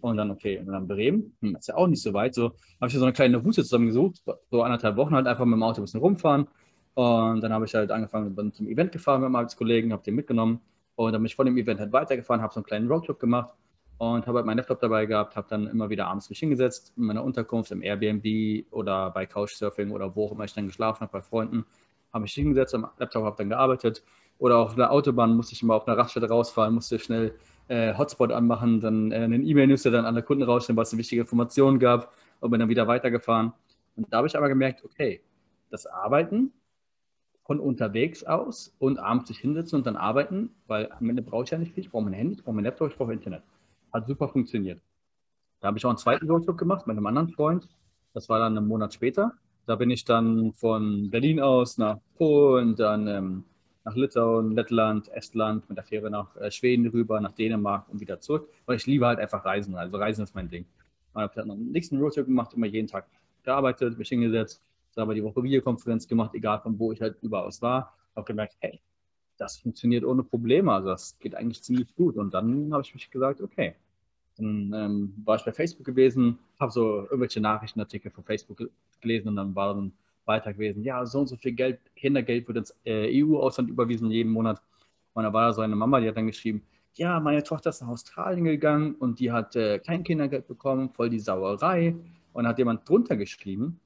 [0.00, 2.34] Und dann, okay, und dann Bremen, hm, ist ja auch nicht so weit.
[2.34, 5.62] So habe ich so eine kleine Route zusammengesucht, so anderthalb Wochen halt einfach mit dem
[5.62, 6.48] Auto ein bisschen rumfahren.
[6.94, 10.14] Und dann habe ich halt angefangen, bin zum Event gefahren mit meinem Arbeitskollegen, habe den
[10.14, 10.60] mitgenommen
[10.96, 13.50] und dann bin ich von dem Event halt weitergefahren, habe so einen kleinen Roadtrip gemacht
[13.98, 17.04] und habe halt meinen Laptop dabei gehabt, habe dann immer wieder abends mich hingesetzt in
[17.04, 21.12] meiner Unterkunft im Airbnb oder bei Couchsurfing oder wo auch immer ich dann geschlafen habe,
[21.12, 21.64] bei Freunden.
[22.12, 24.04] Habe mich hingesetzt am Laptop, habe dann gearbeitet
[24.38, 27.34] Oder auf der Autobahn musste ich immer auf einer Raststätte rausfahren, musste schnell
[27.68, 31.22] äh, Hotspot anmachen, dann äh, einen E-Mail-Newsletter dann an der Kunden rausstellen, was es wichtige
[31.22, 33.52] Informationen gab und bin dann wieder weitergefahren.
[33.96, 35.22] Und da habe ich aber gemerkt, okay,
[35.70, 36.52] das Arbeiten
[37.44, 41.50] von unterwegs aus und abends sich hinsetzen und dann arbeiten, weil am Ende brauche ich
[41.50, 41.84] ja nicht viel.
[41.84, 43.42] Ich brauche mein Handy, ich brauche mein Laptop, ich brauche Internet.
[43.92, 44.80] Hat super funktioniert.
[45.60, 47.68] Da habe ich auch einen zweiten Roadtrip gemacht mit einem anderen Freund.
[48.14, 49.32] Das war dann einen Monat später.
[49.66, 53.44] Da bin ich dann von Berlin aus nach Polen, dann ähm,
[53.84, 58.20] nach Litauen, Lettland, Estland, mit der Fähre nach äh, Schweden rüber, nach Dänemark und wieder
[58.20, 58.48] zurück.
[58.66, 59.74] Weil ich liebe halt einfach Reisen.
[59.74, 60.64] Also Reisen ist mein Ding.
[61.10, 63.06] Ich habe dann einen nächsten Roadtrip gemacht, immer jeden Tag
[63.42, 64.62] gearbeitet, mich hingesetzt,
[64.98, 67.96] aber die Woche Videokonferenz gemacht, egal von wo ich halt überaus war.
[68.14, 68.80] Habe gemerkt, hey,
[69.36, 70.72] das funktioniert ohne Probleme.
[70.72, 72.16] Also das geht eigentlich ziemlich gut.
[72.16, 73.74] Und dann habe ich mich gesagt, okay.
[74.36, 78.68] Dann ähm, war ich bei Facebook gewesen, habe so irgendwelche Nachrichtenartikel von Facebook
[79.00, 79.92] gelesen und dann war dann
[80.24, 84.32] weiter gewesen, ja, so und so viel Geld, Kindergeld wird ins äh, EU-Ausland überwiesen jeden
[84.32, 84.60] Monat.
[85.12, 86.62] Und da war da so eine Mama, die hat dann geschrieben,
[86.94, 91.10] ja, meine Tochter ist nach Australien gegangen und die hat äh, kein Kindergeld bekommen, voll
[91.10, 91.94] die Sauerei.
[92.32, 93.78] Und hat jemand drunter geschrieben,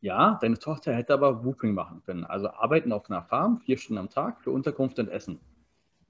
[0.00, 2.24] ja, deine Tochter hätte aber Whooping machen können.
[2.24, 5.40] Also arbeiten auf einer Farm, vier Stunden am Tag für Unterkunft und Essen.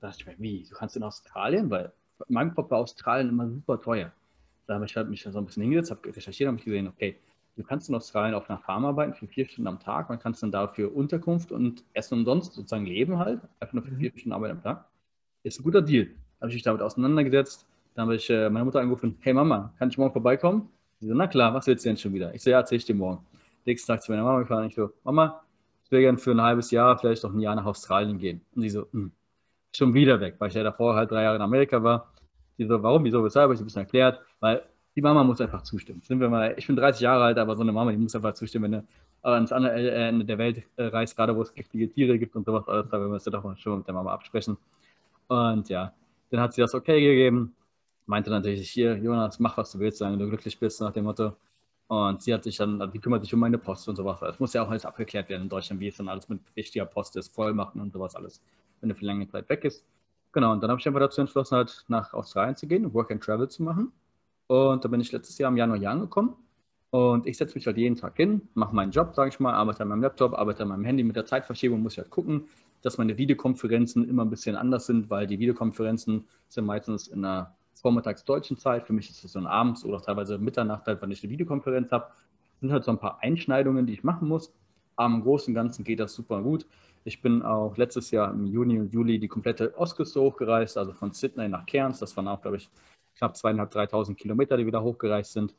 [0.01, 1.71] Da dachte ich mir, wie, du kannst in Australien?
[1.71, 1.93] Weil
[2.29, 4.13] mein Pop war Australien immer super teuer.
[4.67, 7.17] Da habe ich halt mich so ein bisschen hingesetzt, habe recherchiert, habe gesehen, okay,
[7.57, 10.43] du kannst in Australien auf einer Farm arbeiten für vier Stunden am Tag, man kannst
[10.43, 13.99] dann dafür Unterkunft und Essen umsonst sozusagen leben halt, einfach nur für mhm.
[13.99, 14.85] vier Stunden Arbeit am Tag.
[15.43, 16.07] Ist ein guter Deal.
[16.07, 17.67] Da habe ich mich damit auseinandergesetzt.
[17.95, 20.69] Dann habe ich äh, meine Mutter angerufen, hey Mama, kann ich morgen vorbeikommen?
[21.01, 22.35] Sie so, na klar, was willst du denn schon wieder?
[22.35, 23.25] Ich so, ja, erzähl ich dir morgen
[23.69, 24.67] nächsten Tag zu meiner Mama gefahren.
[24.67, 25.43] Ich so, Mama,
[25.85, 28.41] ich will gerne für ein halbes Jahr, vielleicht noch ein Jahr nach Australien gehen.
[28.55, 29.13] Und sie so, hm,
[29.75, 32.13] schon wieder weg, weil ich ja davor halt drei Jahre in Amerika war.
[32.57, 34.63] Sie so, warum, wieso, weshalb, habe ich ein bisschen erklärt, weil
[34.97, 36.03] die Mama muss einfach zustimmen.
[36.03, 38.35] Sind wir mal, ich bin 30 Jahre alt, aber so eine Mama, die muss einfach
[38.35, 38.87] zustimmen, wenn du
[39.23, 42.67] ans andere Ende der Welt äh, reist, gerade wo es giftige Tiere gibt und sowas,
[42.67, 44.57] alles, da müssen wir doch schon mit der Mama absprechen.
[45.29, 45.93] Und ja,
[46.31, 47.55] dann hat sie das okay gegeben,
[48.07, 51.37] meinte natürlich, hier, Jonas, mach was du willst, wenn du glücklich bist, nach dem Motto.
[51.89, 54.21] Und sie hat sich dann, die kümmert sich um meine Post und sowas.
[54.23, 56.85] Es muss ja auch alles abgeklärt werden in Deutschland, wie es dann alles mit wichtiger
[56.85, 58.43] Post ist, Vollmachen und sowas alles,
[58.81, 59.85] wenn du für lange Zeit weg ist.
[60.33, 63.23] Genau, und dann habe ich einfach dazu entschlossen, halt nach Australien zu gehen, Work and
[63.23, 63.91] Travel zu machen.
[64.49, 66.37] Und da bin ich letztes Jahr im Januar hier angekommen.
[66.91, 69.83] Und ich setze mich halt jeden Tag hin, mache meinen Job, sage ich mal, arbeite
[69.83, 71.03] an meinem Laptop, arbeite an meinem Handy.
[71.03, 72.49] Mit der Zeitverschiebung muss ich halt gucken,
[72.83, 77.58] dass meine Videokonferenzen immer ein bisschen anders sind, weil die Videokonferenzen sind meistens in einer
[77.81, 78.87] vormittags deutschen Zeit.
[78.87, 82.07] Für mich ist es dann abends oder teilweise Mitternacht, halt, wenn ich eine Videokonferenz habe.
[82.07, 84.53] Das sind halt so ein paar Einschneidungen, die ich machen muss.
[84.97, 86.67] Aber im Großen und Ganzen geht das super gut.
[87.05, 91.13] Ich bin auch letztes Jahr im Juni und Juli die komplette Ostküste hochgereist, also von
[91.13, 92.01] Sydney nach Cairns.
[92.01, 92.69] Das waren auch, glaube ich,
[93.17, 95.55] knapp zweieinhalb, dreitausend Kilometer, die wir da hochgereist sind.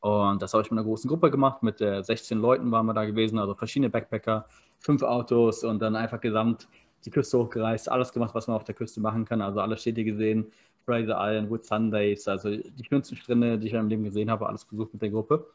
[0.00, 1.62] Und das habe ich mit einer großen Gruppe gemacht.
[1.62, 4.46] Mit äh, 16 Leuten waren wir da gewesen, also verschiedene Backpacker,
[4.78, 6.68] fünf Autos und dann einfach gesamt
[7.04, 9.40] die Küste hochgereist, alles gemacht, was man auf der Küste machen kann.
[9.42, 10.52] Also alle Städte gesehen,
[10.90, 14.48] Fraser Island, Wood Sundays, also die schönsten Strände, die ich in meinem Leben gesehen habe,
[14.48, 15.46] alles besucht mit der Gruppe.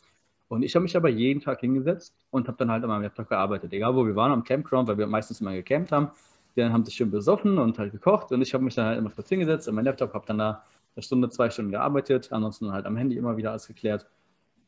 [0.48, 3.28] Und ich habe mich aber jeden Tag hingesetzt und habe dann halt an meinem Laptop
[3.28, 3.74] gearbeitet.
[3.74, 6.12] Egal wo wir waren, am Campground, weil wir meistens immer gecampt haben.
[6.56, 8.32] Die dann haben sich schön besoffen und halt gekocht.
[8.32, 10.63] Und ich habe mich dann halt immer kurz hingesetzt an meinem Laptop, habe dann da
[10.95, 12.32] eine Stunde, zwei Stunden gearbeitet.
[12.32, 14.06] Ansonsten halt am Handy immer wieder alles geklärt.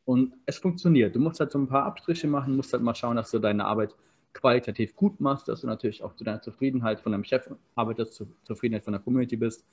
[0.04, 1.14] Und es funktioniert.
[1.14, 3.64] Du musst halt so ein paar Abstriche machen, musst halt mal schauen, dass du deine
[3.64, 3.94] Arbeit
[4.34, 8.26] qualitativ gut machst, dass du natürlich auch zu deiner Zufriedenheit von deinem Chef arbeitest, zur
[8.42, 9.64] Zufriedenheit von der Community bist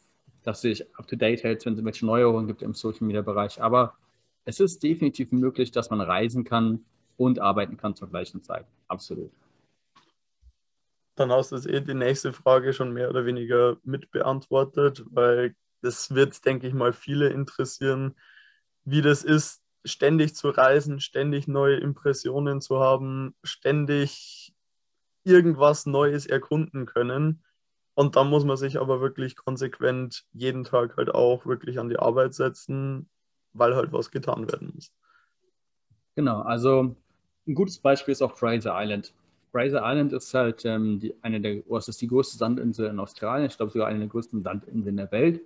[0.45, 3.21] dass du dich up to date hältst, wenn es irgendwelche Neuerungen gibt im Social Media
[3.21, 3.61] Bereich.
[3.61, 3.97] Aber
[4.45, 6.85] es ist definitiv möglich, dass man reisen kann
[7.17, 8.65] und arbeiten kann zur gleichen Zeit.
[8.87, 9.31] Absolut.
[11.15, 16.45] Dann hast du eh die nächste Frage schon mehr oder weniger mitbeantwortet, weil das wird,
[16.45, 18.15] denke ich mal, viele interessieren,
[18.83, 24.53] wie das ist, ständig zu reisen, ständig neue Impressionen zu haben, ständig
[25.23, 27.43] irgendwas Neues erkunden können.
[27.95, 31.97] Und dann muss man sich aber wirklich konsequent jeden Tag halt auch wirklich an die
[31.97, 33.09] Arbeit setzen,
[33.53, 34.91] weil halt was getan werden muss.
[36.15, 36.95] Genau, also
[37.47, 39.13] ein gutes Beispiel ist auch Fraser Island.
[39.51, 43.47] Fraser Island ist halt ähm, die, eine der, oh, ist die größte Sandinsel in Australien,
[43.47, 45.41] ich glaube sogar eine der größten Sandinseln der Welt.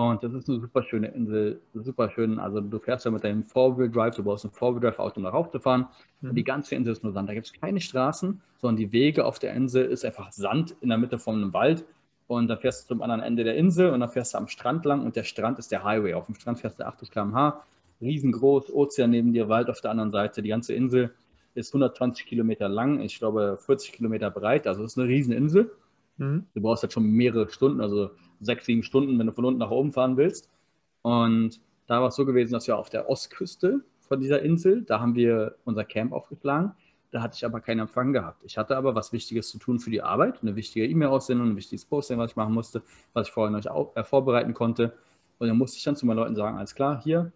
[0.00, 2.38] Und das ist eine super schöne Insel, super schön.
[2.38, 5.88] Also du fährst ja mit deinem Four-Wheel-Drive, du brauchst ein Four-Wheel-Drive-Auto, um da raufzufahren.
[6.22, 6.34] Mhm.
[6.34, 7.28] Die ganze Insel ist nur Sand.
[7.28, 10.88] Da gibt es keine Straßen, sondern die Wege auf der Insel ist einfach Sand in
[10.88, 11.84] der Mitte von einem Wald.
[12.28, 14.86] Und da fährst du zum anderen Ende der Insel und dann fährst du am Strand
[14.86, 16.14] lang und der Strand ist der Highway.
[16.14, 17.62] Auf dem Strand fährst du 80 km/h,
[18.00, 20.40] riesengroß, Ozean neben dir, Wald auf der anderen Seite.
[20.40, 21.12] Die ganze Insel
[21.54, 24.66] ist 120 Kilometer lang, ich glaube 40 Kilometer breit.
[24.66, 25.72] Also es ist eine Rieseninsel.
[26.16, 26.46] Mhm.
[26.54, 29.70] Du brauchst halt schon mehrere Stunden, also sechs, sieben Stunden, wenn du von unten nach
[29.70, 30.50] oben fahren willst.
[31.02, 35.00] Und da war es so gewesen, dass wir auf der Ostküste von dieser Insel, da
[35.00, 36.72] haben wir unser Camp aufgeschlagen.
[37.10, 38.44] da hatte ich aber keinen Empfang gehabt.
[38.44, 41.84] Ich hatte aber was Wichtiges zu tun für die Arbeit, eine wichtige E-Mail-Aussendung, ein wichtiges
[41.84, 44.92] Posting, was ich machen musste, was ich vorher noch auch, äh, vorbereiten konnte.
[45.38, 47.32] Und dann musste ich dann zu meinen Leuten sagen, alles klar, hier,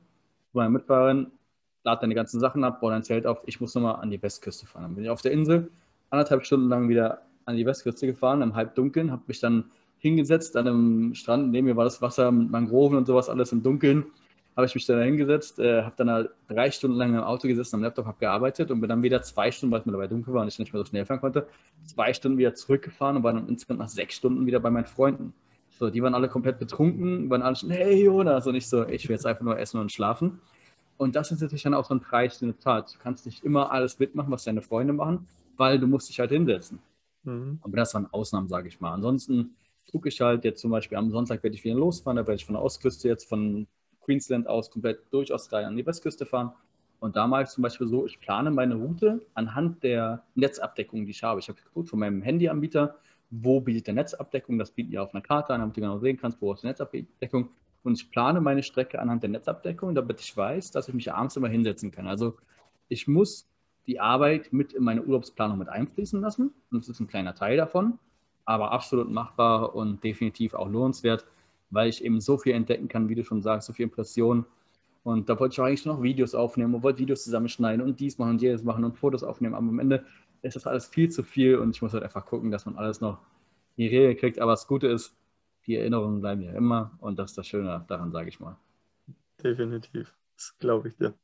[0.52, 1.32] meine Mitfahrerin,
[1.82, 4.66] lad deine ganzen Sachen ab, baue dein Zelt auf, ich muss nochmal an die Westküste
[4.66, 4.82] fahren.
[4.82, 5.70] Dann bin ich auf der Insel
[6.10, 9.70] anderthalb Stunden lang wieder an die Westküste gefahren, im Halbdunkeln, habe mich dann
[10.04, 13.62] hingesetzt an einem Strand, neben mir war das Wasser mit Mangroven und sowas alles im
[13.62, 14.04] Dunkeln,
[14.54, 17.76] habe ich mich dann hingesetzt, äh, habe dann halt drei Stunden lang im Auto gesessen,
[17.76, 20.34] am Laptop, habe gearbeitet und bin dann wieder zwei Stunden, weil es mir dabei dunkel
[20.34, 21.48] war und ich nicht mehr so schnell fahren konnte,
[21.86, 25.32] zwei Stunden wieder zurückgefahren und war dann insgesamt nach sechs Stunden wieder bei meinen Freunden.
[25.78, 29.08] So, die waren alle komplett betrunken, waren alle schon, hey Jonas, und ich so, ich
[29.08, 30.38] will jetzt einfach nur essen und schlafen.
[30.98, 32.94] Und das ist natürlich dann auch so ein Preis, den du zahlst.
[32.94, 36.30] Du kannst nicht immer alles mitmachen, was deine Freunde machen, weil du musst dich halt
[36.30, 36.78] hinsetzen.
[37.24, 37.58] Mhm.
[37.62, 38.92] Aber das waren Ausnahmen, sage ich mal.
[38.92, 39.56] Ansonsten
[39.90, 42.44] gucke ich halt jetzt zum Beispiel am Sonntag werde ich wieder losfahren, da werde ich
[42.44, 43.66] von der Ostküste jetzt von
[44.00, 46.52] Queensland aus komplett durch Australien an die Westküste fahren.
[47.00, 51.10] Und da mache ich zum Beispiel so, ich plane meine Route anhand der Netzabdeckung, die
[51.10, 51.40] ich habe.
[51.40, 52.96] Ich habe geguckt von meinem Handyanbieter,
[53.30, 56.16] wo bietet der Netzabdeckung, das bietet ihr auf einer Karte an, damit du genau sehen
[56.16, 57.50] kannst, wo ist die Netzabdeckung.
[57.82, 61.36] Und ich plane meine Strecke anhand der Netzabdeckung, damit ich weiß, dass ich mich abends
[61.36, 62.06] immer hinsetzen kann.
[62.06, 62.38] Also
[62.88, 63.48] ich muss
[63.86, 66.54] die Arbeit mit in meine Urlaubsplanung mit einfließen lassen.
[66.70, 67.98] Und das ist ein kleiner Teil davon,
[68.44, 71.26] aber absolut machbar und definitiv auch lohnenswert,
[71.70, 74.44] weil ich eben so viel entdecken kann, wie du schon sagst, so viel Impressionen.
[75.02, 78.30] Und da wollte ich eigentlich noch Videos aufnehmen und wollte Videos zusammenschneiden und dies machen
[78.30, 79.54] und jenes machen und Fotos aufnehmen.
[79.54, 80.04] Aber am Ende
[80.42, 83.00] ist das alles viel zu viel und ich muss halt einfach gucken, dass man alles
[83.00, 83.18] noch
[83.76, 84.38] in die Regel kriegt.
[84.38, 85.16] Aber das Gute ist,
[85.66, 88.56] die Erinnerungen bleiben ja immer und das ist das Schöne daran, sage ich mal.
[89.42, 91.14] Definitiv, das glaube ich dir.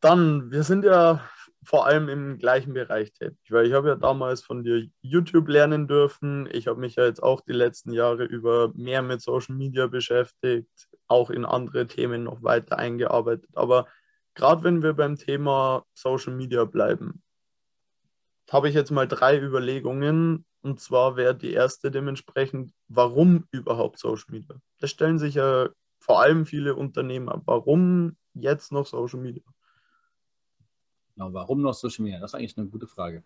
[0.00, 1.20] Dann, wir sind ja
[1.68, 5.86] vor allem im gleichen Bereich tätig, weil ich habe ja damals von dir YouTube lernen
[5.86, 6.48] dürfen.
[6.50, 10.88] Ich habe mich ja jetzt auch die letzten Jahre über mehr mit Social Media beschäftigt,
[11.08, 13.50] auch in andere Themen noch weiter eingearbeitet.
[13.52, 13.86] Aber
[14.34, 17.22] gerade wenn wir beim Thema Social Media bleiben,
[18.50, 24.30] habe ich jetzt mal drei Überlegungen, und zwar wäre die erste dementsprechend, warum überhaupt Social
[24.30, 24.56] Media?
[24.80, 25.68] Das stellen sich ja
[26.00, 27.42] vor allem viele Unternehmer.
[27.44, 29.42] Warum jetzt noch Social Media?
[31.18, 32.20] Genau, warum noch Social Media?
[32.20, 33.24] Das ist eigentlich eine gute Frage.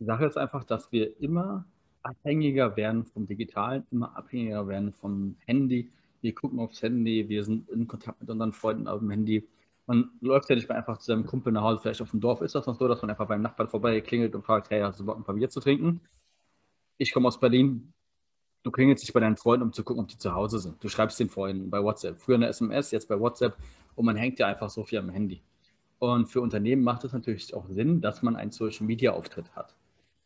[0.00, 1.64] Die Sache ist einfach, dass wir immer
[2.02, 5.88] abhängiger werden vom Digitalen, immer abhängiger werden vom Handy.
[6.20, 9.46] Wir gucken aufs Handy, wir sind in Kontakt mit unseren Freunden auf dem Handy.
[9.86, 12.40] Man läuft ja nicht mehr einfach zu seinem Kumpel nach Hause, vielleicht auf dem Dorf
[12.40, 14.98] ist das noch so, dass man einfach beim Nachbarn vorbei klingelt und fragt, hey, hast
[14.98, 16.00] du Bock, ein paar Bier zu trinken?
[16.98, 17.92] ich komme aus Berlin,
[18.64, 20.82] du klingelst dich bei deinen Freunden, um zu gucken, ob die zu Hause sind.
[20.82, 22.20] Du schreibst den Freunden bei WhatsApp.
[22.20, 23.56] Früher eine SMS, jetzt bei WhatsApp
[23.94, 25.42] und man hängt ja einfach so viel am Handy.
[25.98, 29.74] Und für Unternehmen macht es natürlich auch Sinn, dass man einen Social Media Auftritt hat.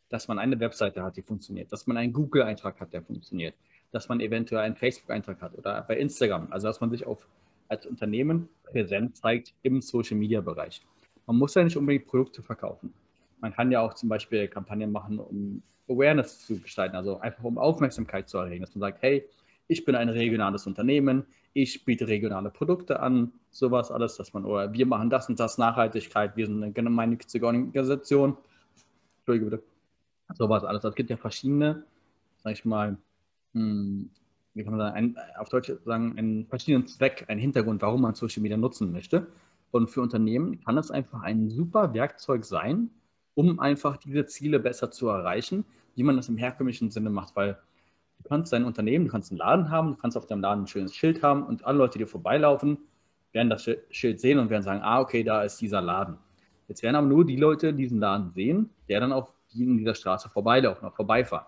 [0.09, 1.71] Dass man eine Webseite hat, die funktioniert.
[1.71, 3.55] Dass man einen Google-Eintrag hat, der funktioniert.
[3.91, 6.47] Dass man eventuell einen Facebook-Eintrag hat oder bei Instagram.
[6.51, 7.27] Also, dass man sich auf,
[7.69, 10.81] als Unternehmen präsent zeigt im Social Media Bereich.
[11.25, 12.93] Man muss ja nicht unbedingt Produkte verkaufen.
[13.39, 17.57] Man kann ja auch zum Beispiel Kampagnen machen, um Awareness zu gestalten, also einfach um
[17.57, 19.27] Aufmerksamkeit zu erregen, dass man sagt, hey,
[19.71, 24.73] ich bin ein regionales Unternehmen, ich biete regionale Produkte an, sowas alles, dass man, oder
[24.73, 28.35] wir machen das und das, Nachhaltigkeit, wir sind eine gemeinnützige Organisation,
[29.19, 29.63] Entschuldige bitte,
[30.33, 30.83] sowas alles.
[30.83, 31.85] Es gibt ja verschiedene,
[32.43, 32.97] sag ich mal,
[33.53, 34.09] hm,
[34.53, 38.13] wie kann man sagen, ein, auf Deutsch sagen, einen verschiedenen Zweck, einen Hintergrund, warum man
[38.13, 39.27] Social Media nutzen möchte.
[39.71, 42.89] Und für Unternehmen kann es einfach ein super Werkzeug sein,
[43.35, 45.63] um einfach diese Ziele besser zu erreichen,
[45.95, 47.57] wie man das im herkömmlichen Sinne macht, weil
[48.21, 50.67] du kannst dein Unternehmen, du kannst einen Laden haben, du kannst auf deinem Laden ein
[50.67, 52.77] schönes Schild haben und alle Leute, die vorbeilaufen,
[53.31, 56.17] werden das Schild sehen und werden sagen, ah, okay, da ist dieser Laden.
[56.67, 60.29] Jetzt werden aber nur die Leute diesen Laden sehen, der dann auf in dieser Straße
[60.29, 61.47] vorbeilaufen oder vorbeifahren.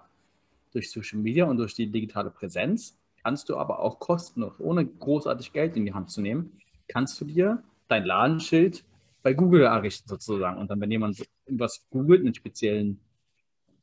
[0.71, 5.53] Durch Social Media und durch die digitale Präsenz kannst du aber auch kostenlos, ohne großartig
[5.53, 6.57] Geld in die Hand zu nehmen,
[6.87, 8.83] kannst du dir dein Ladenschild
[9.21, 10.59] bei Google errichten sozusagen.
[10.59, 12.99] Und dann, wenn jemand irgendwas googelt, einen speziellen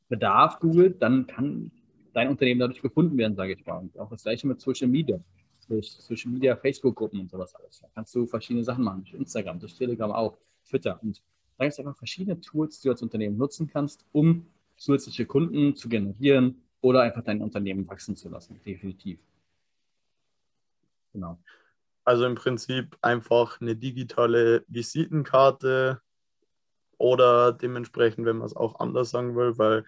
[0.09, 1.71] Bedarf googelt, dann kann
[2.13, 3.77] dein Unternehmen dadurch gefunden werden, sage ich mal.
[3.77, 5.19] Und auch das gleiche mit Social Media.
[5.67, 7.79] Durch Social Media, Facebook-Gruppen und sowas alles.
[7.79, 10.99] Da kannst du verschiedene Sachen machen, durch Instagram, durch Telegram auch, Twitter.
[11.01, 11.21] Und
[11.57, 15.75] da gibt es einfach verschiedene Tools, die du als Unternehmen nutzen kannst, um zusätzliche Kunden
[15.75, 18.59] zu generieren oder einfach dein Unternehmen wachsen zu lassen.
[18.65, 19.19] Definitiv.
[21.13, 21.37] Genau.
[22.03, 26.01] Also im Prinzip einfach eine digitale Visitenkarte
[26.97, 29.85] oder dementsprechend, wenn man es auch anders sagen will, weil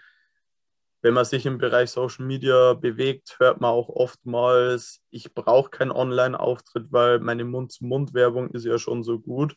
[1.03, 5.91] wenn man sich im Bereich Social Media bewegt, hört man auch oftmals, ich brauche keinen
[5.91, 9.55] Online-Auftritt, weil meine Mund-zu-Mund-Werbung ist ja schon so gut.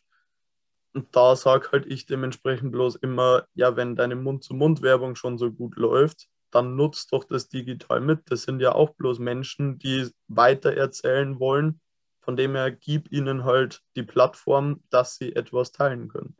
[0.93, 5.75] Und da sage halt ich dementsprechend bloß immer, ja, wenn deine Mund-zu-Mund-Werbung schon so gut
[5.77, 8.21] läuft, dann nutzt doch das digital mit.
[8.25, 11.81] Das sind ja auch bloß Menschen, die weiter erzählen wollen
[12.27, 16.35] von dem her, gib ihnen halt die Plattform, dass sie etwas teilen können.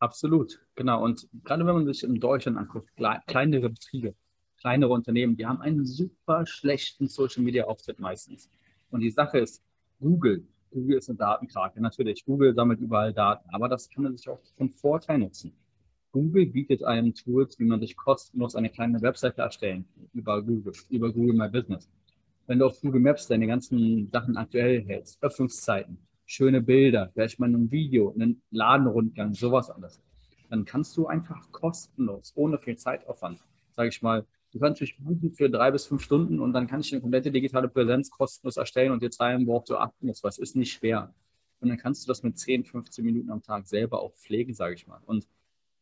[0.00, 1.02] Absolut, genau.
[1.04, 2.90] Und gerade wenn man sich in Deutschland anguckt,
[3.26, 4.14] kleinere Betriebe,
[4.58, 8.48] kleinere Unternehmen, die haben einen super schlechten Social Media Auftritt meistens.
[8.90, 9.62] Und die Sache ist,
[10.00, 11.80] Google, Google ist eine Datenkrake.
[11.80, 15.52] Natürlich, Google sammelt überall Daten, aber das kann man sich auch zum Vorteil nutzen.
[16.12, 21.12] Google bietet einem Tools, wie man sich kostenlos eine kleine Webseite erstellen über Google, über
[21.12, 21.88] Google My Business.
[22.46, 27.48] Wenn du auf Google Maps deine ganzen Sachen aktuell hältst, Öffnungszeiten, schöne Bilder, vielleicht mal
[27.48, 30.02] ein Video, einen Ladenrundgang, sowas alles,
[30.52, 35.32] dann kannst du einfach kostenlos, ohne viel Zeitaufwand, sage ich mal, du kannst mich buchen
[35.32, 38.92] für drei bis fünf Stunden und dann kann ich eine komplette digitale Präsenz kostenlos erstellen
[38.92, 41.14] und dir zeigen, worauf du achten musst, was ist nicht schwer.
[41.60, 44.74] Und dann kannst du das mit 10, 15 Minuten am Tag selber auch pflegen, sage
[44.74, 45.00] ich mal.
[45.06, 45.26] Und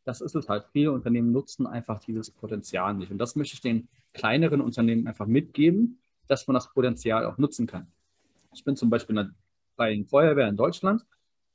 [0.05, 0.67] das ist es halt.
[0.73, 3.11] Viele Unternehmen nutzen einfach dieses Potenzial nicht.
[3.11, 7.67] Und das möchte ich den kleineren Unternehmen einfach mitgeben, dass man das Potenzial auch nutzen
[7.67, 7.89] kann.
[8.55, 9.35] Ich bin zum Beispiel in der
[9.75, 11.05] Freien Feuerwehr in Deutschland,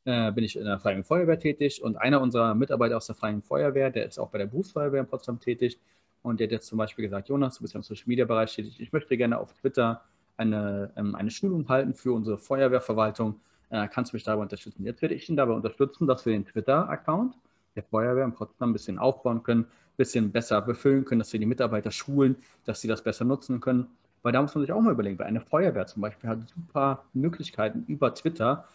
[0.06, 3.42] äh, bin ich in der Freien Feuerwehr tätig und einer unserer Mitarbeiter aus der Freien
[3.42, 5.80] Feuerwehr, der ist auch bei der Berufsfeuerwehr in Potsdam tätig
[6.22, 8.56] und der hat jetzt zum Beispiel gesagt, Jonas, du bist ja im Social Media Bereich
[8.56, 10.02] tätig, ich möchte gerne auf Twitter
[10.38, 13.40] eine, ähm, eine Schulung halten für unsere Feuerwehrverwaltung.
[13.70, 14.86] Äh, kannst du mich dabei unterstützen?
[14.86, 17.36] Jetzt werde ich ihn dabei unterstützen, dass wir den Twitter-Account
[17.76, 21.40] der Feuerwehr in Potsdam ein bisschen aufbauen können, ein bisschen besser befüllen können, dass wir
[21.40, 23.88] die Mitarbeiter schulen, dass sie das besser nutzen können.
[24.24, 27.04] Weil da muss man sich auch mal überlegen, weil eine Feuerwehr zum Beispiel hat super
[27.14, 28.66] Möglichkeiten, über Twitter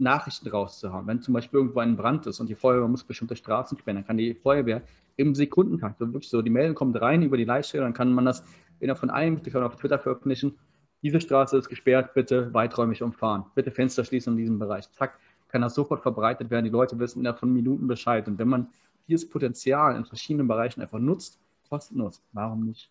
[0.00, 1.06] Nachrichten rauszuhauen.
[1.06, 4.06] Wenn zum Beispiel irgendwo ein Brand ist und die Feuerwehr muss bestimmte Straßen sperren, dann
[4.06, 4.82] kann die Feuerwehr
[5.16, 8.24] im Sekundentakt, so wirklich so, die Meldung kommt rein über die Leitstelle, dann kann man
[8.24, 8.44] das
[8.78, 10.58] innerhalb von einem, die können auf Twitter veröffentlichen,
[11.02, 14.90] diese Straße ist gesperrt, bitte weiträumig umfahren, bitte Fenster schließen in diesem Bereich.
[14.92, 16.64] Zack, kann das sofort verbreitet werden.
[16.64, 18.26] Die Leute wissen innerhalb von Minuten Bescheid.
[18.28, 18.68] Und wenn man
[19.08, 22.90] dieses Potenzial in verschiedenen Bereichen einfach nutzt, kostenlos, warum nicht?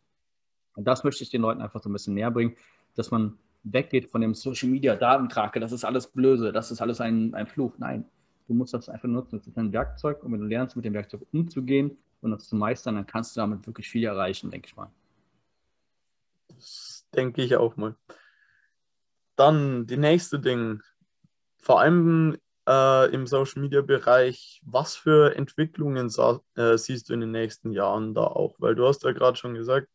[0.76, 2.56] Und das möchte ich den Leuten einfach so ein bisschen näher bringen,
[2.95, 7.02] dass man weggeht von dem Social Media Datenkrake, das ist alles Blöse, das ist alles
[7.02, 7.74] ein, ein Fluch.
[7.78, 8.06] Nein,
[8.48, 9.38] du musst das einfach nutzen.
[9.38, 12.56] Das ist ein Werkzeug und wenn du lernst, mit dem Werkzeug umzugehen und das zu
[12.56, 14.89] meistern, dann kannst du damit wirklich viel erreichen, denke ich mal.
[16.48, 17.95] Das denke ich auch mal.
[19.36, 20.82] Dann die nächste Ding.
[21.58, 27.22] Vor allem äh, im Social Media Bereich, was für Entwicklungen sah, äh, siehst du in
[27.22, 28.56] den nächsten Jahren da auch?
[28.60, 29.89] Weil du hast ja gerade schon gesagt,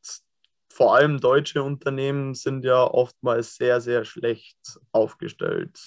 [0.75, 4.59] vor allem deutsche Unternehmen sind ja oftmals sehr, sehr schlecht
[4.91, 5.81] aufgestellt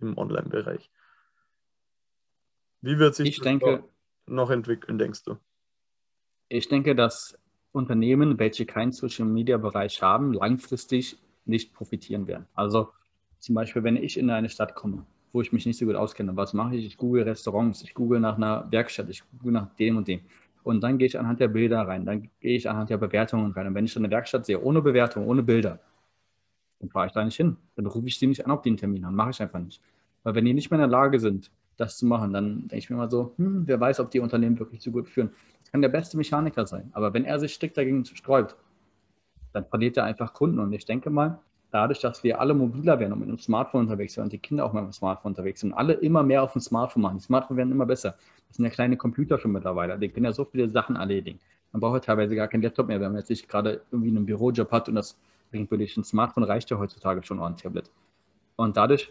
[0.00, 0.90] im Online-Bereich.
[2.80, 3.84] Wie wird sich ich das denke,
[4.26, 5.36] noch entwickeln, denkst du?
[6.48, 7.38] Ich denke, dass
[7.72, 12.46] Unternehmen, welche keinen Social-Media-Bereich haben, langfristig nicht profitieren werden.
[12.54, 12.88] Also
[13.38, 16.34] zum Beispiel, wenn ich in eine Stadt komme, wo ich mich nicht so gut auskenne,
[16.36, 16.86] was mache ich?
[16.86, 20.22] Ich google Restaurants, ich google nach einer Werkstatt, ich google nach dem und dem.
[20.64, 23.66] Und dann gehe ich anhand der Bilder rein, dann gehe ich anhand der Bewertungen rein.
[23.66, 25.80] Und wenn ich eine Werkstatt sehe, ohne Bewertung, ohne Bilder,
[26.78, 27.56] dann fahre ich da nicht hin.
[27.76, 29.14] Dann rufe ich die nicht an, ob die einen Termin haben.
[29.14, 29.80] Mache ich einfach nicht.
[30.22, 32.90] Weil wenn die nicht mehr in der Lage sind, das zu machen, dann denke ich
[32.90, 35.30] mir mal so, hm, wer weiß, ob die Unternehmen wirklich so gut führen.
[35.60, 36.90] Das kann der beste Mechaniker sein.
[36.92, 38.56] Aber wenn er sich strikt dagegen sträubt,
[39.52, 40.58] dann verliert er einfach Kunden.
[40.58, 41.40] Und ich denke mal,
[41.72, 44.64] dadurch, dass wir alle mobiler werden und mit einem Smartphone unterwegs sind und die Kinder
[44.64, 47.16] auch mit dem Smartphone unterwegs sind und alle immer mehr auf dem Smartphone machen.
[47.18, 48.14] Die Smartphones werden immer besser.
[48.48, 49.98] Das sind ja kleine Computer schon mittlerweile.
[49.98, 51.40] Die können ja so viele Sachen erledigen.
[51.72, 54.26] Man braucht ja teilweise gar keinen Laptop mehr, wenn man jetzt nicht gerade irgendwie einen
[54.26, 55.18] Bürojob hat und das
[55.50, 57.90] bringt wirklich ein Smartphone reicht ja heutzutage schon ein Tablet.
[58.56, 59.10] Und dadurch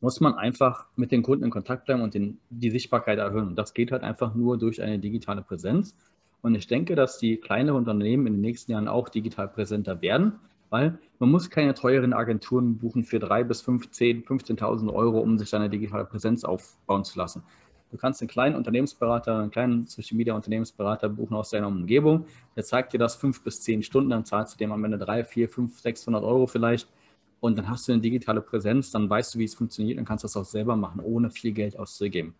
[0.00, 3.48] muss man einfach mit den Kunden in Kontakt bleiben und den, die Sichtbarkeit erhöhen.
[3.48, 5.94] Und das geht halt einfach nur durch eine digitale Präsenz.
[6.42, 10.38] Und ich denke, dass die kleineren Unternehmen in den nächsten Jahren auch digital präsenter werden,
[10.70, 15.54] weil man muss keine teuren Agenturen buchen für 3.000 bis 15.000 15 Euro, um sich
[15.54, 17.42] eine digitale Präsenz aufbauen zu lassen.
[17.90, 22.26] Du kannst einen kleinen Unternehmensberater, einen kleinen Social Media Unternehmensberater buchen aus deiner Umgebung.
[22.56, 25.24] Der zeigt dir das fünf bis zehn Stunden, dann zahlst du dem am Ende drei,
[25.24, 26.88] vier, fünf, 600 Euro vielleicht.
[27.38, 30.24] Und dann hast du eine digitale Präsenz, dann weißt du, wie es funktioniert und kannst
[30.24, 32.34] das auch selber machen, ohne viel Geld auszugeben.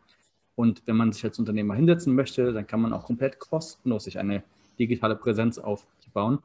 [0.56, 4.18] Und wenn man sich als Unternehmer hinsetzen möchte, dann kann man auch komplett kostenlos sich
[4.18, 4.42] eine
[4.78, 6.40] digitale Präsenz aufbauen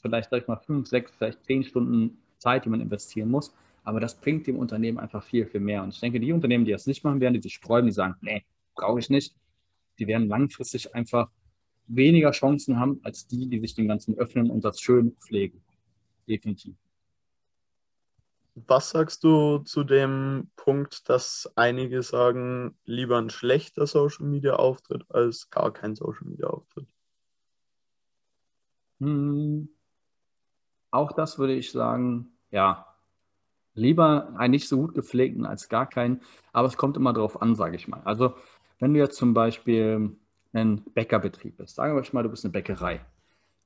[0.00, 3.54] vielleicht, sag ich mal, fünf, sechs, vielleicht zehn Stunden Zeit, die man investieren muss.
[3.84, 5.82] Aber das bringt dem Unternehmen einfach viel, viel mehr.
[5.82, 8.16] Und ich denke, die Unternehmen, die das nicht machen werden, die sich sträuben, die sagen,
[8.20, 8.44] nee,
[8.74, 9.34] brauche ich nicht,
[9.98, 11.30] die werden langfristig einfach
[11.86, 15.62] weniger Chancen haben, als die, die sich dem Ganzen öffnen und das schön pflegen.
[16.28, 16.74] Definitiv.
[18.66, 25.04] Was sagst du zu dem Punkt, dass einige sagen, lieber ein schlechter Social Media Auftritt
[25.10, 26.88] als gar kein Social Media Auftritt?
[29.00, 29.68] Hm,
[30.90, 32.86] auch das würde ich sagen, ja,
[33.74, 36.20] lieber einen nicht so gut gepflegten als gar keinen,
[36.52, 38.00] aber es kommt immer darauf an, sage ich mal.
[38.04, 38.34] Also,
[38.78, 40.16] wenn du jetzt zum Beispiel
[40.52, 43.00] ein Bäckerbetrieb bist, sagen wir mal, du bist eine Bäckerei,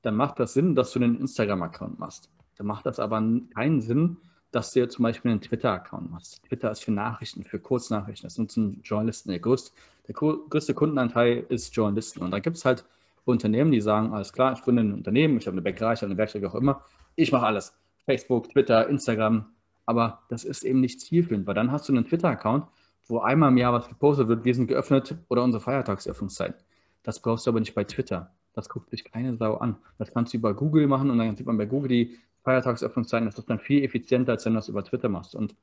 [0.01, 2.29] dann macht das Sinn, dass du einen Instagram-Account machst.
[2.57, 4.17] Dann macht das aber keinen Sinn,
[4.51, 6.43] dass du zum Beispiel einen Twitter-Account machst.
[6.43, 8.27] Twitter ist für Nachrichten, für Kurznachrichten.
[8.27, 9.29] Das nutzen Journalisten.
[9.29, 9.71] Der größte,
[10.07, 12.21] der größte Kundenanteil ist Journalisten.
[12.21, 12.83] Und da gibt es halt
[13.23, 16.07] Unternehmen, die sagen, alles klar, ich gründe ein Unternehmen, ich habe eine Bäckerei, ich habe
[16.07, 16.83] eine Werkstatt, wie auch immer.
[17.15, 17.73] Ich mache alles.
[18.05, 19.45] Facebook, Twitter, Instagram.
[19.85, 22.65] Aber das ist eben nicht zielführend, weil dann hast du einen Twitter-Account,
[23.07, 26.63] wo einmal im Jahr was gepostet wird, wir sind geöffnet oder unsere Feiertagsöffnungszeit.
[27.03, 28.31] Das brauchst du aber nicht bei Twitter.
[28.53, 29.77] Das guckt sich keine Sau an.
[29.97, 33.25] Das kannst du über Google machen und dann sieht man bei Google die Feiertagsöffnungszeiten.
[33.25, 35.35] Das ist dann viel effizienter, als wenn du das über Twitter machst.
[35.35, 35.55] Und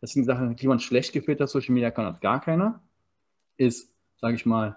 [0.00, 2.82] das sind Sachen, die man schlecht geführt hat, Social Media kann hat gar keiner.
[3.56, 4.76] Ist, sage ich mal,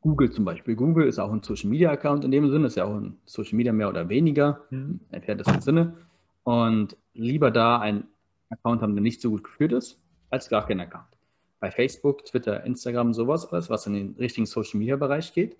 [0.00, 0.76] Google zum Beispiel.
[0.76, 3.56] Google ist auch ein Social Media Account in dem Sinne, ist ja auch ein Social
[3.56, 5.00] Media mehr oder weniger, mhm.
[5.10, 5.96] entferntesten Sinne.
[6.44, 8.04] Und lieber da einen
[8.48, 11.06] Account haben, der nicht so gut geführt ist, als gar keinen Account.
[11.60, 15.56] Bei Facebook, Twitter, Instagram, sowas, alles, was in den richtigen Social Media Bereich geht,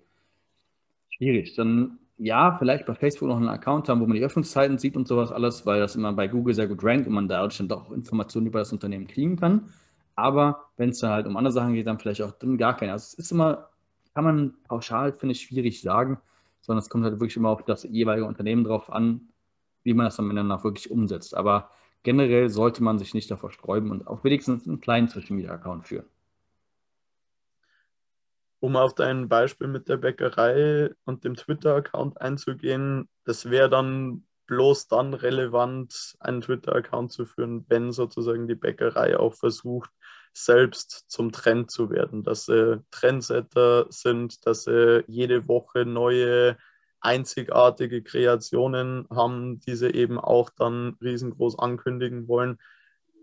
[1.09, 1.55] schwierig.
[1.55, 5.07] Dann ja, vielleicht bei Facebook noch einen Account haben, wo man die Öffnungszeiten sieht und
[5.07, 7.91] sowas alles, weil das immer bei Google sehr gut rankt und man dadurch dann doch
[7.91, 9.69] Informationen über das Unternehmen kriegen kann.
[10.15, 12.91] Aber wenn es dann halt um andere Sachen geht, dann vielleicht auch dann gar keine.
[12.91, 13.70] Also es ist immer,
[14.13, 16.19] kann man pauschal, finde ich, schwierig sagen,
[16.61, 19.29] sondern es kommt halt wirklich immer auf das jeweilige Unternehmen drauf an,
[19.83, 21.35] wie man das dann miteinander wirklich umsetzt.
[21.35, 21.71] Aber
[22.03, 25.87] generell sollte man sich nicht davor sträuben und auch wenigstens einen kleinen Social Media Account
[25.87, 26.05] führen
[28.61, 34.87] um auf dein Beispiel mit der Bäckerei und dem Twitter-Account einzugehen, das wäre dann bloß
[34.87, 39.89] dann relevant, einen Twitter-Account zu führen, wenn sozusagen die Bäckerei auch versucht,
[40.33, 46.57] selbst zum Trend zu werden, dass sie Trendsetter sind, dass sie jede Woche neue
[47.01, 52.59] einzigartige Kreationen haben, die sie eben auch dann riesengroß ankündigen wollen,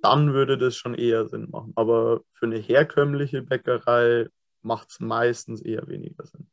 [0.03, 1.73] dann würde das schon eher Sinn machen.
[1.77, 4.29] Aber für eine herkömmliche Bäckerei
[4.63, 6.49] macht es meistens eher weniger Sinn.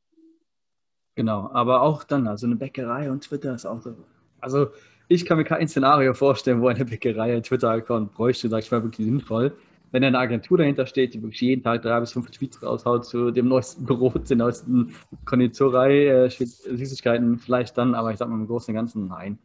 [1.15, 3.95] Genau, aber auch dann, also eine Bäckerei und Twitter ist auch so.
[4.39, 4.67] Also
[5.07, 8.83] ich kann mir kein Szenario vorstellen, wo eine Bäckerei einen Twitter-Account bräuchte, sag ich mal,
[8.83, 9.55] wirklich sinnvoll.
[9.95, 13.31] Wenn eine Agentur dahinter steht, die wirklich jeden Tag drei bis fünf Tweets raushaut zu
[13.31, 14.93] dem neuesten Brot, den neuesten
[15.23, 19.39] Konditorei, äh, Süßigkeiten, vielleicht dann, aber ich sag mal im Großen und Ganzen nein.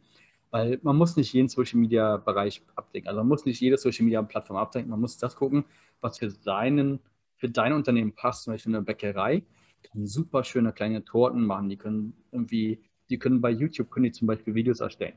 [0.49, 3.07] Weil man muss nicht jeden Social Media Bereich abdecken.
[3.07, 4.89] Also man muss nicht jede Social Media Plattform abdecken.
[4.89, 5.63] Man muss das gucken,
[6.01, 6.99] was für seinen
[7.37, 9.43] für dein Unternehmen passt, zum Beispiel eine Bäckerei,
[9.89, 11.69] kann super schöne kleine Torten machen.
[11.69, 15.15] Die können irgendwie, die können bei YouTube können die zum Beispiel Videos erstellen.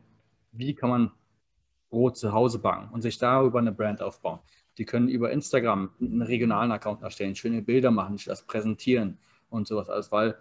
[0.52, 1.10] Wie kann man
[1.90, 4.38] Brot zu Hause backen und sich darüber eine Brand aufbauen?
[4.78, 9.18] Die können über Instagram einen regionalen Account erstellen, schöne Bilder machen, das präsentieren
[9.50, 10.36] und sowas alles, weil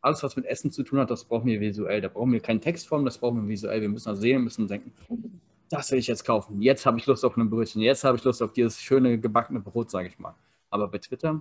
[0.00, 2.00] alles, was mit Essen zu tun hat, das brauchen wir visuell.
[2.00, 3.80] Da brauchen wir keine Textform, das brauchen wir visuell.
[3.80, 4.92] Wir müssen das sehen, müssen denken,
[5.70, 6.60] das will ich jetzt kaufen.
[6.60, 7.80] Jetzt habe ich Lust auf ein Brötchen.
[7.80, 10.34] Jetzt habe ich Lust auf dieses schöne gebackene Brot, sage ich mal.
[10.70, 11.40] Aber bei Twitter,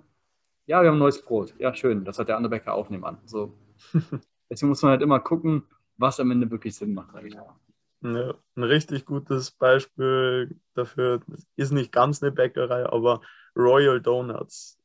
[0.67, 1.53] ja, wir haben neues Brot.
[1.57, 2.05] Ja, schön.
[2.05, 3.17] Das hat der andere Bäcker auch nebenan.
[3.25, 3.53] So.
[4.49, 5.63] Deswegen muss man halt immer gucken,
[5.97, 7.55] was am Ende wirklich Sinn macht, sage ich mal.
[8.03, 11.21] Ein richtig gutes Beispiel dafür
[11.55, 13.21] ist nicht ganz eine Bäckerei, aber
[13.55, 14.79] Royal Donuts.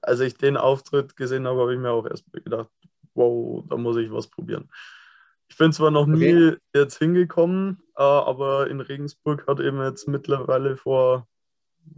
[0.00, 2.68] Als ich den Auftritt gesehen habe, habe ich mir auch erst gedacht,
[3.14, 4.68] wow, da muss ich was probieren.
[5.48, 6.56] Ich bin zwar noch nie okay.
[6.74, 11.28] jetzt hingekommen, äh, aber in Regensburg hat eben jetzt mittlerweile vor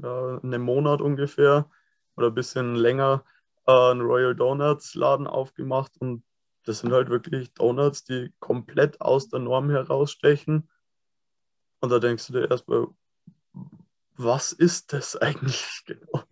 [0.03, 1.71] einem Monat ungefähr
[2.16, 3.25] oder ein bisschen länger
[3.66, 6.23] äh, einen Royal Donuts Laden aufgemacht und
[6.69, 10.69] das sind halt wirklich Donuts, die komplett aus der Norm herausstechen.
[11.81, 12.89] Und da denkst du dir erstmal,
[14.16, 16.23] was ist das eigentlich genau?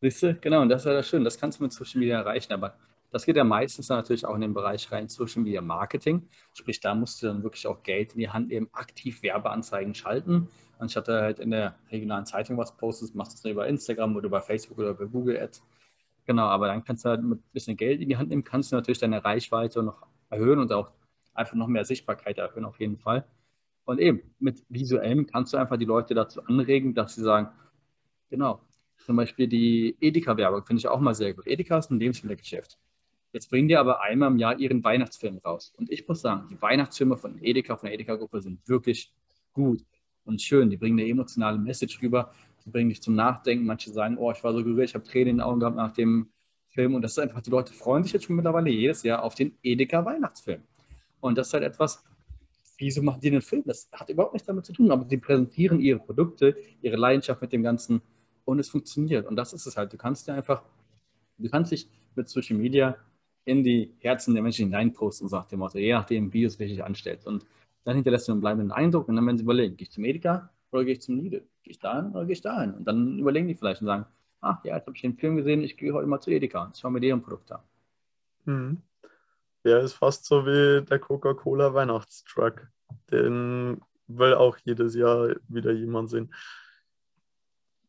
[0.00, 1.24] Siehst du, genau, und das ist ja das schön.
[1.24, 2.76] Das kannst du mit Social Media erreichen, aber
[3.10, 6.28] das geht ja meistens natürlich auch in den Bereich rein Social Media Marketing.
[6.54, 10.48] Sprich, da musst du dann wirklich auch Geld in die Hand nehmen, aktiv Werbeanzeigen schalten
[10.80, 14.26] anstatt halt in der regionalen Zeitung was postest, machst du es dann über Instagram oder
[14.26, 15.62] über Facebook oder über Google Ads.
[16.30, 18.70] Genau, aber dann kannst du halt mit ein bisschen Geld in die Hand nehmen, kannst
[18.70, 20.92] du natürlich deine Reichweite noch erhöhen und auch
[21.34, 23.26] einfach noch mehr Sichtbarkeit erhöhen auf jeden Fall.
[23.84, 27.48] Und eben, mit visuellem kannst du einfach die Leute dazu anregen, dass sie sagen,
[28.28, 28.60] genau,
[29.04, 31.48] zum Beispiel die Edeka-Werbung finde ich auch mal sehr gut.
[31.48, 32.78] Edeka ist ein Lebensmittelgeschäft.
[33.32, 35.72] Jetzt bringen die aber einmal im Jahr ihren Weihnachtsfilm raus.
[35.78, 39.12] Und ich muss sagen, die Weihnachtsfilme von Edeka, von der Edeka-Gruppe sind wirklich
[39.52, 39.84] gut
[40.22, 40.70] und schön.
[40.70, 42.32] Die bringen eine emotionale Message rüber,
[42.66, 43.64] bringen dich zum Nachdenken.
[43.64, 45.92] Manche sagen, oh, ich war so gerührt, ich habe Tränen in den Augen gehabt nach
[45.92, 46.28] dem
[46.68, 46.94] Film.
[46.94, 49.56] Und das ist einfach, die Leute freuen sich jetzt schon mittlerweile jedes Jahr auf den
[49.62, 50.62] Edeka Weihnachtsfilm.
[51.20, 52.04] Und das ist halt etwas,
[52.78, 53.62] wieso machen die den Film?
[53.66, 57.52] Das hat überhaupt nichts damit zu tun, aber sie präsentieren ihre Produkte, ihre Leidenschaft mit
[57.52, 58.02] dem Ganzen
[58.44, 59.26] und es funktioniert.
[59.26, 59.92] Und das ist es halt.
[59.92, 60.62] Du kannst ja einfach,
[61.38, 62.96] du kannst dich mit Social Media
[63.44, 67.26] in die Herzen der Menschen hineinposten, sagt dem Motto, je nachdem, wie es richtig anstellst.
[67.26, 67.44] Und
[67.84, 70.50] dann hinterlässt du einen bleibenden Eindruck und dann werden sie überlegen, gehe ich zum Edeka
[70.72, 71.40] oder gehe ich zum Lidl?
[71.62, 72.74] Gehe ich dahin oder gehe ich dahin?
[72.74, 74.06] Und dann überlegen die vielleicht und sagen,
[74.40, 76.76] ach ja, jetzt habe ich den Film gesehen, ich gehe heute mal zu Edeka und
[76.76, 77.60] schaue mir deren Produkt an.
[78.44, 78.82] Mhm.
[79.64, 82.68] Ja, ist fast so wie der Coca-Cola Weihnachtstruck.
[83.10, 86.32] Den will auch jedes Jahr wieder jemand sehen.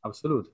[0.02, 0.52] Absolut.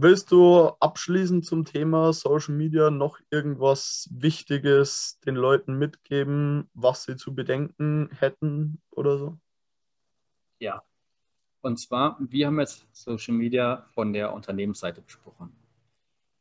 [0.00, 7.16] Willst du abschließend zum Thema Social Media noch irgendwas Wichtiges den Leuten mitgeben, was sie
[7.16, 9.38] zu bedenken hätten oder so?
[10.60, 10.84] Ja.
[11.62, 15.52] Und zwar, wir haben jetzt Social Media von der Unternehmensseite besprochen.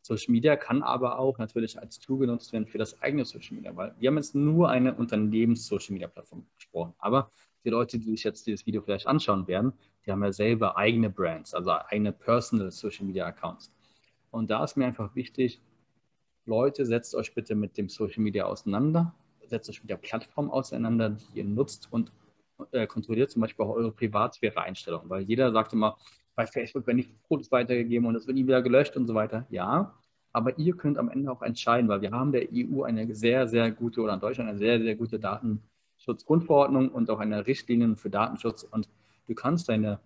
[0.04, 3.76] Social Media kann aber auch natürlich als Tool genutzt werden für das eigene Social Media,
[3.76, 6.94] weil wir haben jetzt nur eine Unternehmens-Social Media Plattform besprochen.
[7.00, 7.32] Aber
[7.64, 9.74] die Leute, die sich jetzt dieses Video vielleicht anschauen werden,
[10.08, 13.72] die haben ja selber eigene Brands, also eigene Personal Social Media Accounts.
[14.32, 15.62] Und da ist mir einfach wichtig,
[16.46, 19.14] Leute, setzt euch bitte mit dem Social Media auseinander,
[19.46, 22.12] setzt euch mit der Plattform auseinander, die ihr nutzt und
[22.72, 25.98] äh, kontrolliert zum Beispiel auch eure Privatsphäre-Einstellungen, weil jeder sagt immer,
[26.36, 29.46] bei Facebook werden die Fotos weitergegeben und es wird nie wieder gelöscht und so weiter.
[29.50, 29.94] Ja,
[30.32, 33.72] aber ihr könnt am Ende auch entscheiden, weil wir haben der EU eine sehr, sehr
[33.72, 38.64] gute oder in Deutschland eine sehr, sehr gute Datenschutzgrundverordnung und auch eine Richtlinie für Datenschutz
[38.64, 38.88] und
[39.28, 40.00] Du kannst deine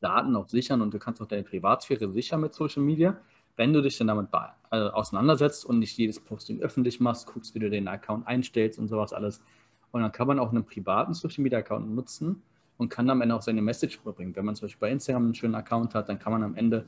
[0.00, 3.16] Daten auch sichern und du kannst auch deine Privatsphäre sichern mit Social Media,
[3.56, 4.28] wenn du dich dann damit
[4.70, 8.88] äh, auseinandersetzt und nicht jedes Posting öffentlich machst, guckst, wie du den Account einstellst und
[8.88, 9.42] sowas alles.
[9.90, 12.42] Und dann kann man auch einen privaten Social Media Account nutzen
[12.78, 14.34] und kann am Ende auch seine Message überbringen.
[14.34, 16.86] Wenn man zum Beispiel bei Instagram einen schönen Account hat, dann kann man am Ende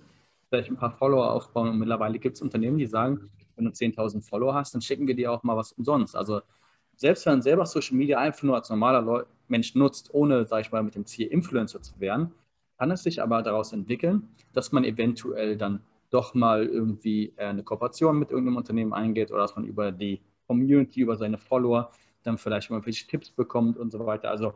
[0.49, 1.69] vielleicht ein paar Follower aufbauen.
[1.69, 5.15] Und mittlerweile gibt es Unternehmen, die sagen, wenn du 10.000 Follower hast, dann schicken wir
[5.15, 6.17] dir auch mal was umsonst.
[6.17, 6.41] Also
[6.97, 10.73] selbst wenn man selber Social Media einfach nur als normaler Mensch nutzt, ohne, sage ich
[10.73, 12.33] mal, mit dem Ziel Influencer zu werden,
[12.79, 15.81] kann es sich aber daraus entwickeln, dass man eventuell dann
[16.11, 20.21] doch mal irgendwie äh, eine Kooperation mit irgendeinem Unternehmen eingeht oder dass man über die
[20.47, 21.91] Community, über seine Follower
[22.23, 24.31] dann vielleicht mal welche Tipps bekommt und so weiter.
[24.31, 24.55] Also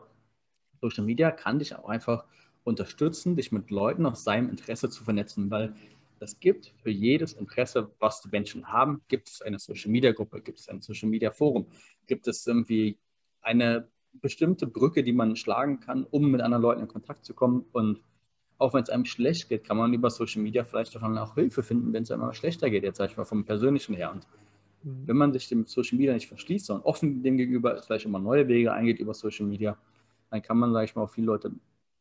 [0.81, 2.25] Social Media kann dich auch einfach
[2.63, 5.73] unterstützen, dich mit Leuten aus seinem Interesse zu vernetzen, weil
[6.21, 10.41] es gibt für jedes Interesse, was die Menschen haben, gibt es eine Social Media Gruppe,
[10.41, 11.67] gibt es ein Social Media Forum,
[12.07, 12.97] gibt es irgendwie
[13.41, 17.65] eine bestimmte Brücke, die man schlagen kann, um mit anderen Leuten in Kontakt zu kommen.
[17.71, 18.01] Und
[18.57, 21.93] auch wenn es einem schlecht geht, kann man über Social Media vielleicht auch Hilfe finden,
[21.93, 24.11] wenn es einem schlechter geht, jetzt sage ich mal vom Persönlichen her.
[24.11, 24.27] Und
[24.83, 25.07] mhm.
[25.07, 28.47] wenn man sich dem Social Media nicht verschließt, sondern offen dem gegenüber vielleicht immer neue
[28.47, 29.77] Wege eingeht über Social Media,
[30.29, 31.51] dann kann man, sage ich mal, auch viele Leute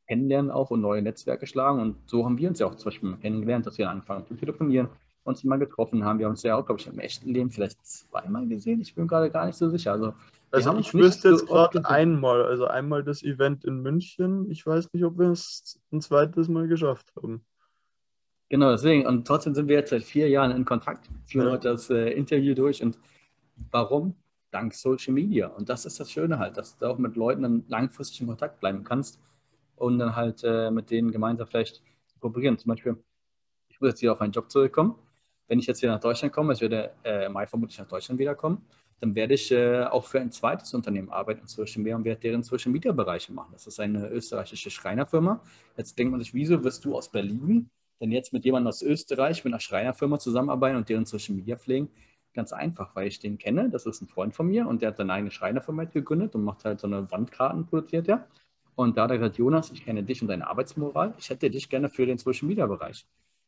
[0.08, 1.80] kennenlernen auch und neue Netzwerke schlagen.
[1.80, 4.34] Und so haben wir uns ja auch zum Beispiel kennengelernt, dass wir angefangen haben zu
[4.34, 4.88] telefonieren,
[5.22, 6.18] uns mal getroffen haben.
[6.18, 8.80] Wir haben uns ja auch, glaube ich, im echten Leben vielleicht zweimal gesehen.
[8.80, 9.92] Ich bin gerade gar nicht so sicher.
[9.92, 10.14] Also,
[10.50, 14.50] also ich wüsste jetzt so gerade einmal, also einmal das Event in München.
[14.50, 17.44] Ich weiß nicht, ob wir es ein zweites Mal geschafft haben.
[18.48, 19.06] Genau, deswegen.
[19.06, 21.52] Und trotzdem sind wir jetzt seit vier Jahren in Kontakt, führen ja.
[21.52, 22.82] heute das äh, Interview durch.
[22.82, 22.98] Und
[23.70, 24.14] warum?
[24.50, 25.48] Dank Social Media.
[25.48, 28.60] Und das ist das Schöne halt, dass du auch mit Leuten dann langfristig in Kontakt
[28.60, 29.20] bleiben kannst
[29.78, 31.82] und dann halt äh, mit denen gemeinsam vielleicht
[32.20, 32.58] kooperieren.
[32.58, 32.96] Zum Beispiel,
[33.68, 34.96] ich muss jetzt hier auf einen Job zurückkommen.
[35.46, 38.18] Wenn ich jetzt wieder nach Deutschland komme, ich werde äh, im Mai vermutlich nach Deutschland
[38.18, 38.66] wiederkommen,
[39.00, 42.20] dann werde ich äh, auch für ein zweites Unternehmen arbeiten in Social Media und werde
[42.20, 43.50] deren Social Media Bereiche machen.
[43.52, 45.40] Das ist eine österreichische Schreinerfirma.
[45.76, 47.70] Jetzt denkt man sich, wieso wirst du aus Berlin
[48.00, 51.88] denn jetzt mit jemandem aus Österreich, mit einer Schreinerfirma zusammenarbeiten und deren Social Media pflegen?
[52.34, 53.70] Ganz einfach, weil ich den kenne.
[53.70, 56.64] Das ist ein Freund von mir und der hat seine eigene Schreinerfirma gegründet und macht
[56.64, 58.26] halt so eine Wandkarten, produziert ja.
[58.78, 61.12] Und da hat er gesagt, Jonas, ich kenne dich und deine Arbeitsmoral.
[61.18, 63.04] Ich hätte dich gerne für den Social Media Bereich.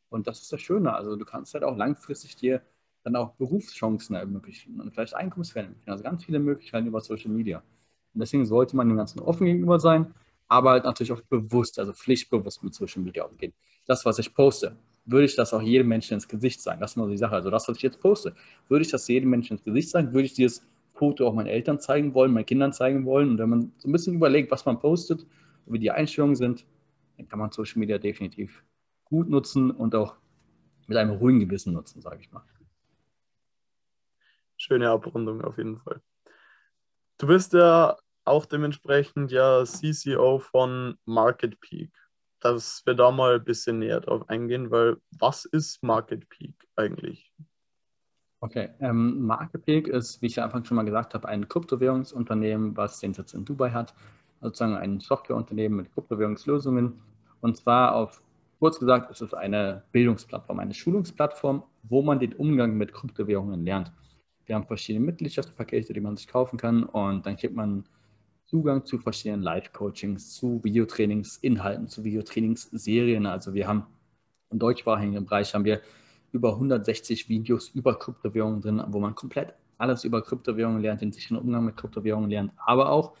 [0.09, 0.93] Und das ist das Schöne.
[0.93, 2.61] Also du kannst halt auch langfristig dir
[3.05, 5.77] dann auch Berufschancen ermöglichen und vielleicht Einkommensquellen.
[5.85, 7.59] Also ganz viele Möglichkeiten über Social Media.
[8.13, 10.13] Und deswegen sollte man dem Ganzen offen gegenüber sein,
[10.49, 13.53] aber halt natürlich auch bewusst, also pflichtbewusst mit Social Media umgehen.
[13.85, 14.75] Das, was ich poste,
[15.05, 16.81] würde ich das auch jedem Menschen ins Gesicht sagen?
[16.81, 17.35] Das ist mal die Sache.
[17.35, 18.35] Also das, was ich jetzt poste,
[18.67, 20.11] würde ich das jedem Menschen ins Gesicht sagen?
[20.11, 20.67] Würde ich dieses
[21.01, 23.31] Foto auch meinen Eltern zeigen wollen, meinen Kindern zeigen wollen.
[23.31, 25.25] Und wenn man so ein bisschen überlegt, was man postet,
[25.65, 26.67] wie die Einstellungen sind,
[27.17, 28.63] dann kann man Social Media definitiv
[29.03, 30.17] gut nutzen und auch
[30.85, 32.43] mit einem ruhigen Gewissen nutzen, sage ich mal.
[34.57, 36.01] Schöne Abrundung auf jeden Fall.
[37.17, 41.91] Du bist ja auch dementsprechend ja CCO von Market Peak.
[42.41, 47.33] Dass wir da mal ein bisschen näher drauf eingehen, weil was ist Market Peak eigentlich?
[48.43, 52.99] Okay, ähm, Marketpeak ist, wie ich ja Anfang schon mal gesagt habe, ein Kryptowährungsunternehmen, was
[52.99, 53.93] den Sitz in Dubai hat,
[54.41, 56.99] sozusagen ein Softwareunternehmen mit Kryptowährungslösungen.
[57.41, 58.23] Und zwar auf,
[58.59, 63.91] kurz gesagt, ist es eine Bildungsplattform, eine Schulungsplattform, wo man den Umgang mit Kryptowährungen lernt.
[64.47, 67.83] Wir haben verschiedene Mitgliedschaftspakete, die man sich kaufen kann und dann kriegt man
[68.47, 73.27] Zugang zu verschiedenen Live-Coachings, zu Videotrainings, Inhalten, zu Videotrainingsserien.
[73.27, 73.85] Also wir haben
[74.49, 75.79] im deutschsprachigen Bereich haben wir
[76.31, 81.37] über 160 Videos über Kryptowährungen drin, wo man komplett alles über Kryptowährungen lernt, den sicheren
[81.37, 83.13] Umgang mit Kryptowährungen lernt, aber auch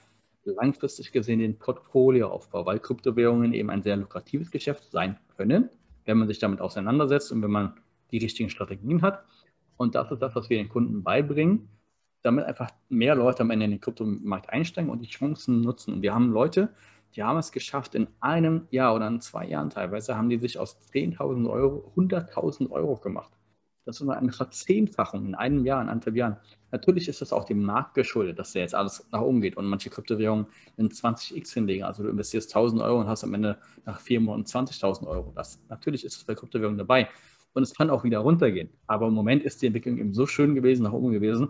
[0.43, 5.69] langfristig gesehen den Portfolioaufbau, weil Kryptowährungen eben ein sehr lukratives Geschäft sein können,
[6.05, 7.73] wenn man sich damit auseinandersetzt und wenn man
[8.11, 9.23] die richtigen Strategien hat.
[9.77, 11.67] Und das ist das, was wir den Kunden beibringen.
[12.23, 15.95] damit einfach mehr Leute am Ende in den Kryptomarkt einsteigen und die Chancen nutzen.
[15.95, 16.69] Und wir haben Leute,
[17.15, 20.57] die haben es geschafft, in einem Jahr oder in zwei Jahren teilweise, haben die sich
[20.57, 23.31] aus 10.000 Euro 100.000 Euro gemacht.
[23.85, 26.37] Das ist eine Verzehnfachung in einem Jahr, in anderthalb Jahren.
[26.71, 29.65] Natürlich ist das auch dem Markt geschuldet, dass der jetzt alles nach oben geht und
[29.65, 30.45] manche Kryptowährungen
[30.77, 31.83] in 20x hinlegen.
[31.83, 35.33] Also du investierst 1000 Euro und hast am Ende nach vier Monaten 20.000 Euro.
[35.35, 37.09] Das, natürlich ist es bei Kryptowährungen dabei.
[37.53, 38.69] Und es kann auch wieder runtergehen.
[38.87, 41.49] Aber im Moment ist die Entwicklung eben so schön gewesen, nach oben gewesen,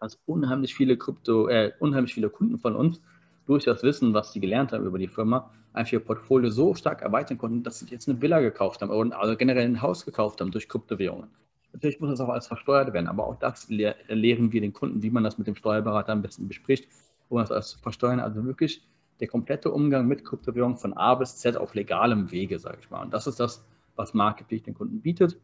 [0.00, 3.00] dass unheimlich viele Krypto, äh, unheimlich viele Kunden von uns
[3.46, 7.02] durch das Wissen, was sie gelernt haben über die Firma, einfach ihr Portfolio so stark
[7.02, 10.40] erweitern konnten, dass sie jetzt eine Villa gekauft haben oder also generell ein Haus gekauft
[10.40, 11.28] haben durch Kryptowährungen.
[11.72, 15.02] Natürlich muss das auch alles versteuert werden, aber auch das lehr lehren wir den Kunden,
[15.02, 16.86] wie man das mit dem Steuerberater am besten bespricht,
[17.28, 18.20] um das alles zu versteuern.
[18.20, 18.86] Also wirklich
[19.20, 23.02] der komplette Umgang mit Kryptowährungen von A bis Z auf legalem Wege, sage ich mal.
[23.02, 23.64] Und das ist das,
[23.96, 25.38] was Marketing den Kunden bietet.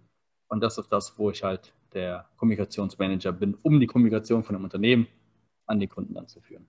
[0.48, 4.64] Und das ist das, wo ich halt der Kommunikationsmanager bin, um die Kommunikation von einem
[4.64, 5.06] Unternehmen
[5.66, 6.66] an die Kunden dann zu führen.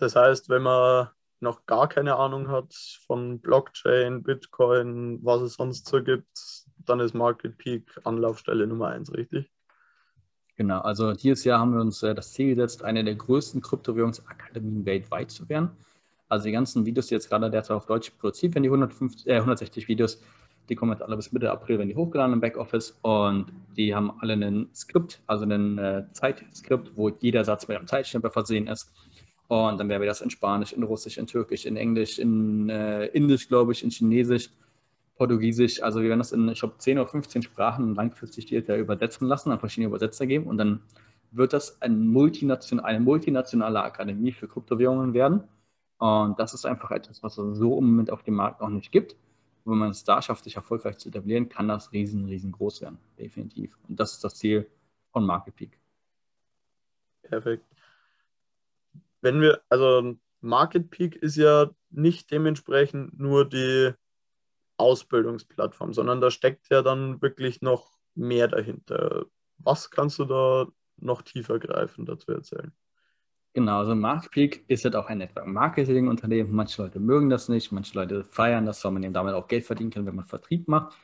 [0.00, 1.08] Das heißt, wenn man
[1.40, 2.74] noch gar keine Ahnung hat
[3.06, 6.26] von Blockchain, Bitcoin, was es sonst so gibt,
[6.78, 9.50] dann ist Market Peak Anlaufstelle Nummer eins, richtig?
[10.56, 14.84] Genau, also dieses Jahr haben wir uns äh, das Ziel gesetzt, eine der größten Kryptowährungsakademien
[14.84, 15.70] weltweit zu werden.
[16.28, 19.36] Also die ganzen Videos, die jetzt gerade derzeit auf Deutsch produziert werden, die 150, äh,
[19.36, 20.20] 160 Videos,
[20.68, 23.46] die kommen jetzt alle bis Mitte April, wenn die hochgeladen im Backoffice und
[23.76, 28.30] die haben alle ein Skript, also ein äh, Zeitskript, wo jeder Satz mit einem Zeitstempel
[28.30, 28.92] versehen ist.
[29.50, 33.06] Und dann werden wir das in Spanisch, in Russisch, in Türkisch, in Englisch, in äh,
[33.06, 34.48] Indisch, glaube ich, in Chinesisch,
[35.16, 35.82] Portugiesisch.
[35.82, 39.50] Also wir werden das in, ich glaube, 10 oder 15 Sprachen langfristig ja übersetzen lassen,
[39.50, 40.46] an verschiedene Übersetzer geben.
[40.46, 40.82] Und dann
[41.32, 45.42] wird das ein Multination, eine multinationale Akademie für Kryptowährungen werden.
[45.98, 48.92] Und das ist einfach etwas, was es so im Moment auf dem Markt noch nicht
[48.92, 49.16] gibt.
[49.64, 52.98] Und wenn man es da schafft, sich erfolgreich zu etablieren, kann das riesen, riesengroß werden.
[53.18, 53.76] Definitiv.
[53.88, 54.70] Und das ist das Ziel
[55.10, 55.76] von Market Peak.
[57.22, 57.64] Perfekt
[59.20, 63.92] wenn wir, also Market Peak ist ja nicht dementsprechend nur die
[64.76, 69.26] Ausbildungsplattform, sondern da steckt ja dann wirklich noch mehr dahinter.
[69.58, 70.66] Was kannst du da
[70.96, 72.72] noch tiefer greifen dazu erzählen?
[73.52, 76.52] Genau, also Market Peak ist halt auch ein Network-Marketing-Unternehmen.
[76.52, 79.64] Manche Leute mögen das nicht, manche Leute feiern das, weil man eben damit auch Geld
[79.64, 80.96] verdienen kann, wenn man Vertrieb macht.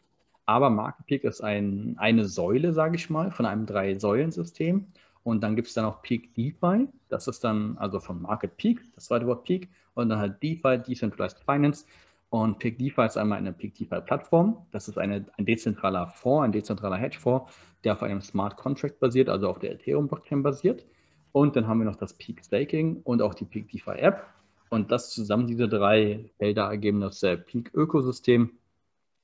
[0.45, 4.87] Aber Market Peak ist ein, eine Säule, sage ich mal, von einem Drei-Säulen-System.
[5.27, 6.87] Und dann gibt es dann auch Peak DeFi.
[7.09, 9.69] Das ist dann also von Market Peak, das zweite Wort Peak.
[9.95, 11.85] Und dann halt DeFi, Decentralized Finance.
[12.31, 14.65] Und Peak DeFi ist einmal eine Peak DeFi Plattform.
[14.71, 17.53] Das ist eine, ein dezentraler Fonds, ein dezentraler Hedgefonds,
[17.83, 20.87] der auf einem Smart Contract basiert, also auf der Ethereum Blockchain basiert.
[21.33, 24.29] Und dann haben wir noch das Peak Staking und auch die Peak DeFi App.
[24.71, 28.53] Und das zusammen, diese drei Felder ergeben das äh, Peak Ökosystem.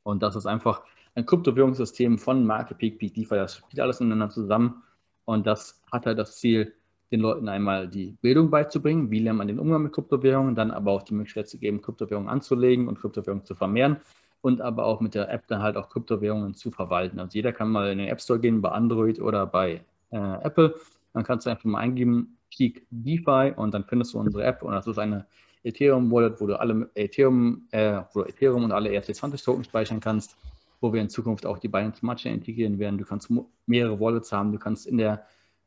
[0.03, 0.82] Und das ist einfach
[1.14, 3.36] ein Kryptowährungssystem von Market Peak, Peak DeFi.
[3.36, 4.82] Das spielt alles miteinander zusammen.
[5.25, 6.75] Und das hat halt das Ziel,
[7.11, 10.93] den Leuten einmal die Bildung beizubringen, wie lernt man den Umgang mit Kryptowährungen, dann aber
[10.93, 13.99] auch die Möglichkeit zu geben, Kryptowährungen anzulegen und Kryptowährungen zu vermehren.
[14.41, 17.20] Und aber auch mit der App dann halt auch Kryptowährungen zu verwalten.
[17.20, 20.75] Also jeder kann mal in den App Store gehen, bei Android oder bei äh, Apple.
[21.12, 24.62] Dann kannst du einfach mal eingeben, Peak DeFi und dann findest du unsere App.
[24.62, 25.27] Und das ist eine
[25.62, 30.01] Ethereum Wallet, wo du alle Ethereum, äh, wo du Ethereum und alle ERC20 Token speichern
[30.01, 30.37] kannst
[30.83, 32.99] wo wir in Zukunft auch die beiden Smart Chain integrieren werden.
[32.99, 33.30] Du kannst
[33.66, 35.24] mehrere Wallets haben, du kannst in der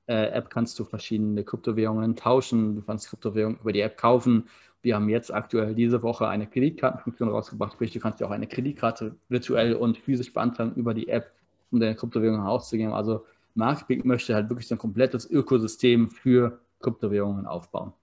[0.07, 4.49] äh, App kannst du verschiedene Kryptowährungen tauschen, du kannst Kryptowährungen über die App kaufen.
[4.81, 8.45] Wir haben jetzt aktuell diese Woche eine Kreditkartenfunktion rausgebracht, sprich du kannst dir auch eine
[8.45, 11.31] Kreditkarte virtuell und physisch beantragen über die App,
[11.71, 12.93] um deine Kryptowährungen auszugeben.
[12.93, 17.93] Also Marketing möchte halt wirklich so ein komplettes Ökosystem für Kryptowährungen aufbauen.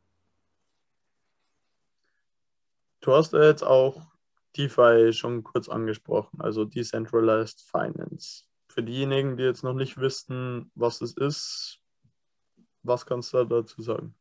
[3.03, 4.12] Du hast jetzt auch
[4.57, 8.45] DeFi schon kurz angesprochen, also Decentralized Finance.
[8.69, 11.81] Für diejenigen, die jetzt noch nicht wissen, was es ist,
[12.83, 14.15] was kannst du dazu sagen?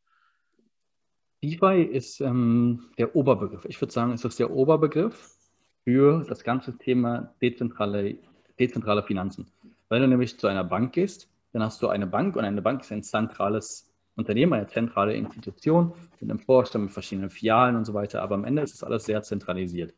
[1.44, 3.66] DeFi ist ähm, der Oberbegriff.
[3.66, 5.36] Ich würde sagen, es ist der Oberbegriff
[5.84, 8.18] für das ganze Thema dezentrale,
[8.60, 9.48] dezentrale Finanzen.
[9.90, 12.82] Wenn du nämlich zu einer Bank gehst, dann hast du eine Bank und eine Bank
[12.82, 17.94] ist ein zentrales Unternehmen, eine zentrale Institution mit einem Vorstand, mit verschiedenen Filialen und so
[17.94, 18.22] weiter.
[18.22, 19.94] Aber am Ende ist es alles sehr zentralisiert.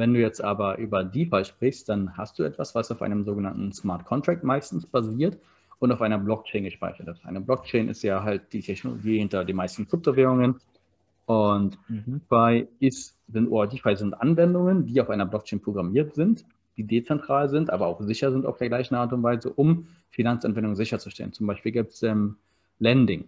[0.00, 3.70] Wenn du jetzt aber über DeFi sprichst, dann hast du etwas, was auf einem sogenannten
[3.70, 5.36] Smart Contract meistens basiert
[5.78, 7.22] und auf einer Blockchain gespeichert ist.
[7.26, 10.54] Eine Blockchain ist ja halt die Technologie hinter den meisten Kryptowährungen.
[11.26, 16.46] Und DeFi ist, sind, oder DeFi sind Anwendungen, die auf einer Blockchain programmiert sind,
[16.78, 20.76] die dezentral sind, aber auch sicher sind auf der gleichen Art und Weise, um Finanzanwendungen
[20.76, 21.34] sicherzustellen.
[21.34, 22.36] Zum Beispiel gibt es ähm,
[22.78, 23.26] Lending.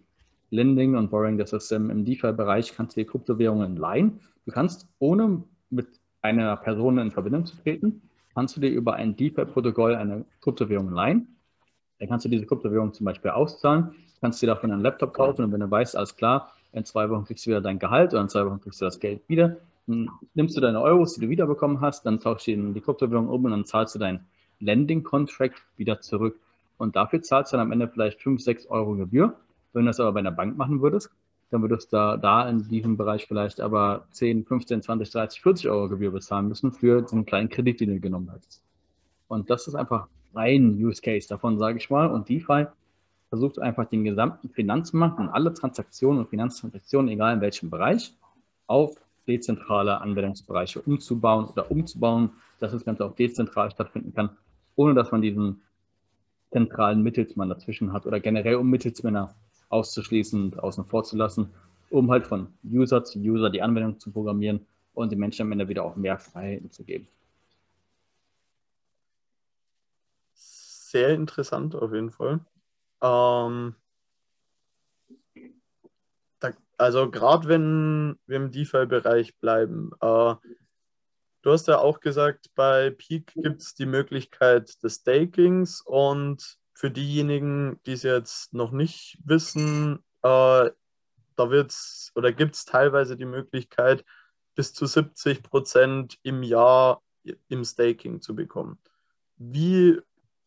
[0.48, 4.20] Lending und Borrowing, das ist ähm, im DeFi-Bereich, kannst du dir Kryptowährungen leihen.
[4.46, 8.02] Du kannst ohne mit einer Person in Verbindung zu treten,
[8.34, 11.36] kannst du dir über ein DeFi-Protokoll eine Kryptowährung leihen.
[11.98, 15.52] Dann kannst du diese Kryptowährung zum Beispiel auszahlen, kannst dir davon einen Laptop kaufen und
[15.52, 18.28] wenn du weißt, alles klar, in zwei Wochen kriegst du wieder dein Gehalt oder in
[18.28, 21.80] zwei Wochen kriegst du das Geld wieder, dann nimmst du deine Euros, die du wiederbekommen
[21.80, 24.20] hast, dann tauschst du die Kryptowährung um und dann zahlst du deinen
[24.60, 26.38] Lending-Contract wieder zurück.
[26.78, 29.34] Und dafür zahlst du dann am Ende vielleicht 5, 6 Euro Gebühr.
[29.72, 31.10] Wenn du das aber bei einer Bank machen würdest,
[31.52, 35.68] dann würdest du da, da in diesem Bereich vielleicht aber 10, 15, 20, 30, 40
[35.68, 38.62] Euro Gebühr bezahlen müssen für den kleinen Kredit, den du genommen hast.
[39.28, 42.06] Und das ist einfach ein Use Case davon, sage ich mal.
[42.06, 42.66] Und DeFi
[43.28, 48.14] versucht einfach den gesamten Finanzmarkt und alle Transaktionen und Finanztransaktionen, egal in welchem Bereich,
[48.66, 48.96] auf
[49.26, 52.30] dezentrale Anwendungsbereiche umzubauen oder umzubauen,
[52.60, 54.30] dass das Ganze auch dezentral stattfinden kann,
[54.74, 55.60] ohne dass man diesen
[56.50, 59.34] zentralen Mittelsmann dazwischen hat oder generell um Mittelsmänner
[59.72, 61.52] auszuschließen und außen vor zu lassen,
[61.90, 65.68] um halt von User zu User die Anwendung zu programmieren und den Menschen am Ende
[65.68, 67.08] wieder auch mehr Freiheiten zu geben.
[70.34, 72.40] Sehr interessant auf jeden Fall.
[73.00, 73.74] Ähm,
[76.38, 80.34] da, also gerade wenn wir im DeFi-Bereich bleiben, äh,
[81.40, 86.90] du hast ja auch gesagt, bei Peak gibt es die Möglichkeit des Stakings und für
[86.90, 90.70] diejenigen, die es jetzt noch nicht wissen, äh,
[91.36, 94.04] da wird's oder gibt es teilweise die Möglichkeit,
[94.54, 97.02] bis zu 70 Prozent im Jahr
[97.48, 98.78] im Staking zu bekommen.
[99.36, 99.98] Wie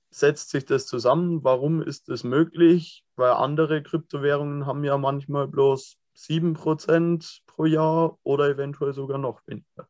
[0.10, 1.44] setzt sich das zusammen?
[1.44, 3.04] Warum ist das möglich?
[3.16, 9.42] Weil andere Kryptowährungen haben ja manchmal bloß 7 Prozent pro Jahr oder eventuell sogar noch
[9.48, 9.90] weniger.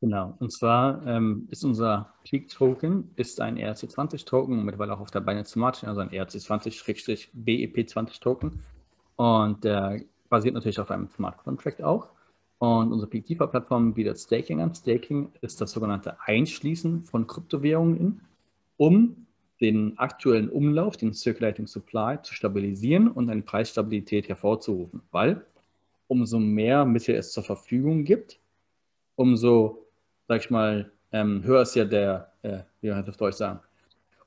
[0.00, 5.50] Genau, und zwar ähm, ist unser Peak-Token ist ein ERC20-Token, mittlerweile auch auf der Binance
[5.52, 8.60] Smart also ein ERC20-BEP20-Token.
[9.16, 12.10] Und der basiert natürlich auf einem Smart Contract auch.
[12.58, 14.72] Und unsere Peak DeFi-Plattform bietet Staking an.
[14.72, 18.20] Staking ist das sogenannte Einschließen von Kryptowährungen,
[18.76, 19.26] um
[19.60, 25.02] den aktuellen Umlauf, den Circulating Supply, zu stabilisieren und eine Preisstabilität hervorzurufen.
[25.10, 25.44] Weil
[26.06, 28.38] umso mehr Mittel es zur Verfügung gibt,
[29.16, 29.87] umso
[30.28, 33.60] sag ich mal, ähm, höher ist ja der, äh, wie man das auf Deutsch sagen,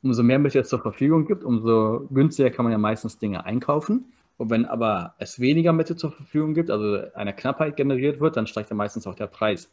[0.01, 4.11] umso mehr Mittel es zur Verfügung gibt, umso günstiger kann man ja meistens Dinge einkaufen.
[4.37, 8.47] Und wenn aber es weniger Mittel zur Verfügung gibt, also eine Knappheit generiert wird, dann
[8.47, 9.69] steigt ja meistens auch der Preis.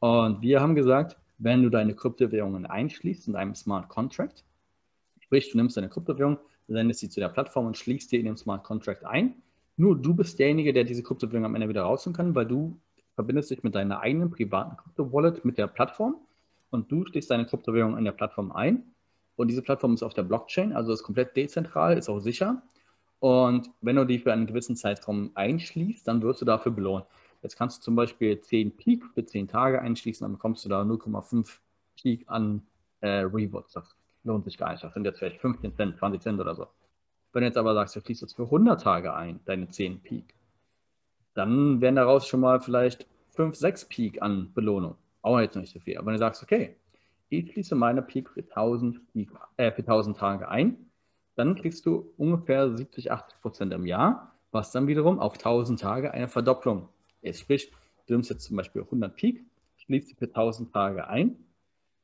[0.00, 4.44] Und wir haben gesagt, wenn du deine Kryptowährungen einschließt in einem Smart Contract,
[5.20, 8.36] sprich, du nimmst deine Kryptowährung, sendest sie zu der Plattform und schließt die in den
[8.36, 9.36] Smart Contract ein.
[9.76, 12.76] Nur du bist derjenige, der diese Kryptowährung am Ende wieder rausholen kann, weil du
[13.14, 16.16] verbindest dich mit deiner eigenen privaten Krypto-Wallet mit der Plattform
[16.70, 18.84] und du schließt deine Kryptowährung in der Plattform ein.
[19.36, 22.62] Und diese Plattform ist auf der Blockchain, also ist komplett dezentral, ist auch sicher.
[23.18, 27.06] Und wenn du die für einen gewissen Zeitraum einschließt, dann wirst du dafür belohnt.
[27.42, 30.82] Jetzt kannst du zum Beispiel 10 Peak für 10 Tage einschließen, dann bekommst du da
[30.82, 31.58] 0,5
[31.96, 32.62] Peak an
[33.00, 33.72] äh, Rewards.
[33.72, 34.82] Das lohnt sich gar nicht.
[34.82, 36.66] Das sind jetzt vielleicht 15 Cent, 20 Cent oder so.
[37.32, 40.34] Wenn du jetzt aber sagst, du schließt jetzt für 100 Tage ein, deine 10 Peak,
[41.34, 44.96] dann wären daraus schon mal vielleicht 5, 6 Peak an Belohnung.
[45.22, 45.96] Auch jetzt nicht so viel.
[45.96, 46.76] Aber wenn du sagst, okay,
[47.28, 50.90] ich schließe meine Peak für 1000, Peak, äh, für 1000 Tage ein,
[51.34, 56.12] dann kriegst du ungefähr 70, 80 Prozent im Jahr, was dann wiederum auf 1000 Tage
[56.12, 56.88] eine Verdopplung
[57.22, 57.40] ist.
[57.40, 57.72] Sprich,
[58.06, 59.44] du nimmst jetzt zum Beispiel 100 Peak,
[59.76, 61.36] schließt sie für 1000 Tage ein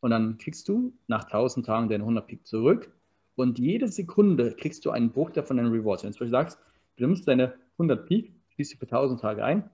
[0.00, 2.90] und dann kriegst du nach 1000 Tagen deine 100 Peak zurück
[3.36, 6.04] und jede Sekunde kriegst du einen Bruch von deinen Rewards.
[6.04, 6.58] Wenn du zum Beispiel sagst,
[6.96, 9.70] du nimmst deine 100 Peak, schließt sie für 1000 Tage ein,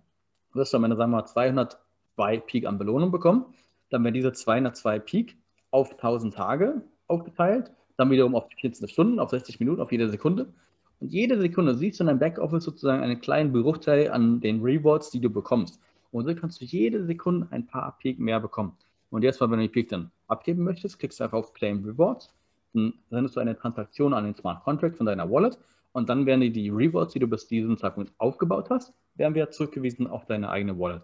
[0.52, 3.46] wirst du am Ende, sagen wir mal, 202 Peak an Belohnung bekommen.
[3.88, 5.38] Dann werden diese 202 Peak
[5.70, 10.52] auf 1000 Tage aufgeteilt, dann wiederum auf 14 Stunden, auf 60 Minuten, auf jede Sekunde.
[11.00, 15.10] Und jede Sekunde siehst du in deinem Backoffice sozusagen einen kleinen Bruchteil an den Rewards,
[15.10, 15.80] die du bekommst.
[16.12, 18.76] Und so kannst du jede Sekunde ein paar Peak mehr bekommen.
[19.08, 21.82] Und jetzt mal, wenn du die Peak dann abgeben möchtest, klickst du einfach auf Claim
[21.84, 22.34] Rewards.
[22.74, 25.58] Dann sendest du eine Transaktion an den Smart Contract von deiner Wallet
[25.94, 30.08] und dann werden die, Rewards, die du bis diesem Zeitpunkt aufgebaut hast, werden wieder zurückgewiesen
[30.08, 31.02] auf deine eigene Wallet.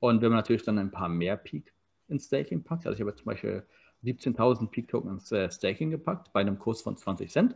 [0.00, 1.74] Und wenn man natürlich dann ein paar mehr Peak
[2.08, 3.64] ins Staking packt, also ich habe zum Beispiel
[4.02, 7.54] 17.000 Peak Token ins äh, Staking gepackt bei einem Kurs von 20 Cent.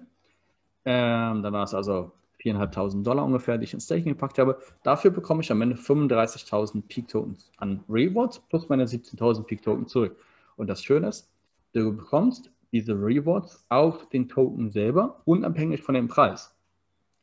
[0.85, 2.13] Ähm, dann war es also
[2.43, 4.59] 4.500 Dollar ungefähr, die ich ins Staking gepackt habe.
[4.83, 9.87] Dafür bekomme ich am Ende 35.000 Peak Tokens an Rewards plus meine 17.000 Peak Token
[9.87, 10.19] zurück.
[10.57, 11.33] Und das Schöne ist,
[11.73, 16.55] du bekommst diese Rewards auf den Token selber, unabhängig von dem Preis.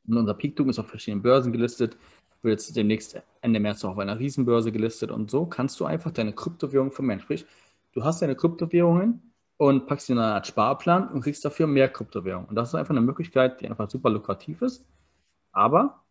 [0.08, 1.98] Und unser Peak-Token ist auf verschiedenen Börsen gelistet,
[2.42, 6.12] wird jetzt demnächst Ende März auch auf einer Riesenbörse gelistet und so kannst du einfach
[6.12, 7.20] deine Kryptowährung vermehren.
[7.20, 7.46] Sprich,
[7.94, 11.90] du hast deine Kryptowährungen und packst sie in eine Art Sparplan und kriegst dafür mehr
[11.90, 12.48] Kryptowährungen.
[12.50, 14.86] Und das ist einfach eine Möglichkeit, die einfach super lukrativ ist.
[15.52, 16.04] Aber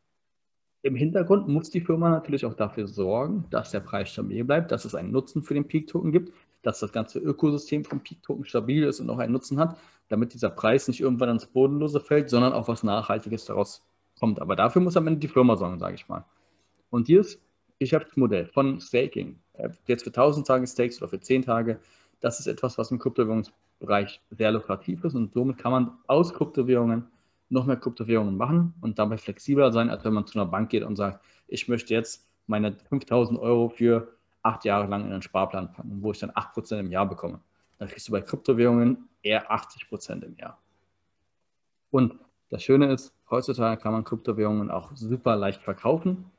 [0.82, 4.84] im Hintergrund muss die Firma natürlich auch dafür sorgen, dass der Preis stabil bleibt, dass
[4.84, 6.32] es einen Nutzen für den Peak-Token gibt,
[6.64, 10.50] dass das ganze Ökosystem vom Peak-Token stabil ist und auch einen Nutzen hat, damit dieser
[10.50, 13.82] Preis nicht irgendwann ans Bodenlose fällt, sondern auch was Nachhaltiges daraus
[14.18, 14.40] kommt.
[14.40, 16.24] Aber dafür muss am Ende die Firma sorgen, sage ich mal.
[16.90, 17.40] Und dieses
[17.78, 21.80] Geschäftsmodell von Staking, äh, jetzt für 1000 Tage Stakes oder für 10 Tage,
[22.20, 27.06] das ist etwas, was im Kryptowährungsbereich sehr lukrativ ist und somit kann man aus Kryptowährungen
[27.50, 30.82] noch mehr Kryptowährungen machen und dabei flexibler sein, als wenn man zu einer Bank geht
[30.82, 35.72] und sagt, ich möchte jetzt meine 5000 Euro für acht Jahre lang in einen Sparplan
[35.72, 37.40] packen, wo ich dann 8% im Jahr bekomme.
[37.78, 40.59] Dann kriegst du bei Kryptowährungen eher 80% im Jahr.
[41.90, 42.14] Und
[42.51, 46.30] das Schöne ist, heutzutage kann man Kryptowährungen auch super leicht verkaufen,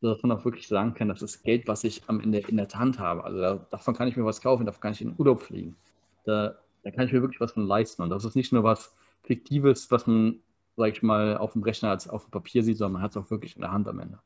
[0.00, 2.68] sodass man auch wirklich sagen kann, das ist Geld, was ich am Ende in der
[2.68, 3.24] Hand habe.
[3.24, 5.76] Also da, davon kann ich mir was kaufen, davon kann ich in den Urlaub fliegen.
[6.24, 8.02] Da, da kann ich mir wirklich was von leisten.
[8.02, 10.40] Und das ist nicht nur was Fiktives, was man,
[10.76, 13.16] sag ich mal, auf dem Rechner als auf dem Papier sieht, sondern man hat es
[13.16, 14.18] auch wirklich in der Hand am Ende.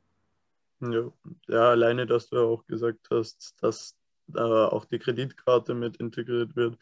[0.80, 1.10] Ja,
[1.48, 3.96] ja alleine, dass du auch gesagt hast, dass
[4.26, 6.76] da auch die Kreditkarte mit integriert wird.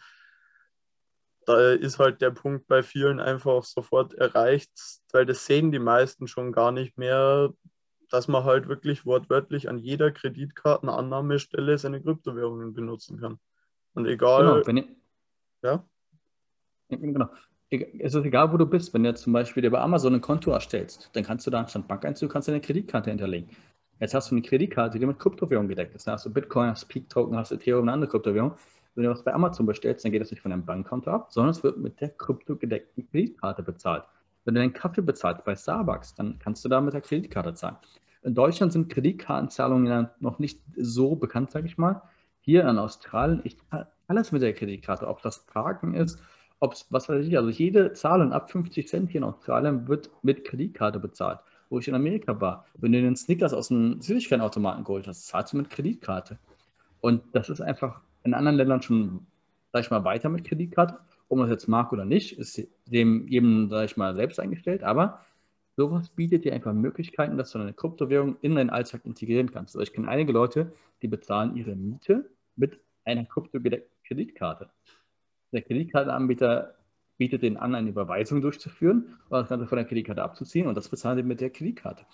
[1.46, 4.72] Da ist halt der Punkt bei vielen einfach sofort erreicht,
[5.12, 7.52] weil das sehen die meisten schon gar nicht mehr,
[8.10, 13.38] dass man halt wirklich wortwörtlich an jeder Kreditkartenannahmestelle seine Kryptowährungen benutzen kann.
[13.92, 14.62] Und egal.
[14.62, 14.96] Genau, ihr,
[15.62, 15.84] ja?
[16.88, 17.28] Genau.
[17.70, 18.94] Es ist egal, wo du bist.
[18.94, 21.88] Wenn du zum Beispiel dir bei Amazon ein Konto erstellst, dann kannst du da anstatt
[21.88, 23.50] Bankeinzug kannst du eine Kreditkarte hinterlegen.
[24.00, 26.06] Jetzt hast du eine Kreditkarte, die mit Kryptowährung gedeckt ist.
[26.06, 28.54] Dann hast du Bitcoin, hast Peak-Token, hast Ethereum, eine andere Kryptowährung.
[28.94, 31.50] Wenn du was bei Amazon bestellst, dann geht das nicht von deinem Bankkonto ab, sondern
[31.50, 34.04] es wird mit der kryptogedeckten Kreditkarte bezahlt.
[34.44, 37.76] Wenn du deinen Kaffee bezahlst bei Starbucks, dann kannst du da mit der Kreditkarte zahlen.
[38.22, 42.02] In Deutschland sind Kreditkartenzahlungen noch nicht so bekannt, sage ich mal.
[42.40, 46.20] Hier in Australien, ich zahle alles mit der Kreditkarte, ob das Parken ist,
[46.60, 50.10] ob es, was weiß ich, also jede Zahlung ab 50 Cent hier in Australien wird
[50.22, 51.40] mit Kreditkarte bezahlt
[51.74, 52.66] wo ich in Amerika war.
[52.78, 56.38] Wenn du den Snickers aus dem Süßigkeitenautomaten geholt hast, zahlst du mit Kreditkarte.
[57.00, 59.26] Und das ist einfach in anderen Ländern schon,
[59.72, 60.98] sag ich mal, weiter mit Kreditkarte.
[61.28, 64.84] Ob man das jetzt mag oder nicht, ist dem jedem, sag ich mal, selbst eingestellt.
[64.84, 65.20] Aber
[65.76, 69.74] sowas bietet dir einfach Möglichkeiten, dass du eine Kryptowährung in deinen Alltag integrieren kannst.
[69.74, 70.72] Also ich kenne einige Leute,
[71.02, 74.70] die bezahlen ihre Miete mit einer kryptogedeckten Kreditkarte.
[75.50, 76.76] Der Kreditkartenanbieter
[77.16, 80.88] bietet denen an, eine Überweisung durchzuführen oder das Ganze von der Kreditkarte abzuziehen und das
[80.88, 82.04] bezahlen sie mit der Kreditkarte.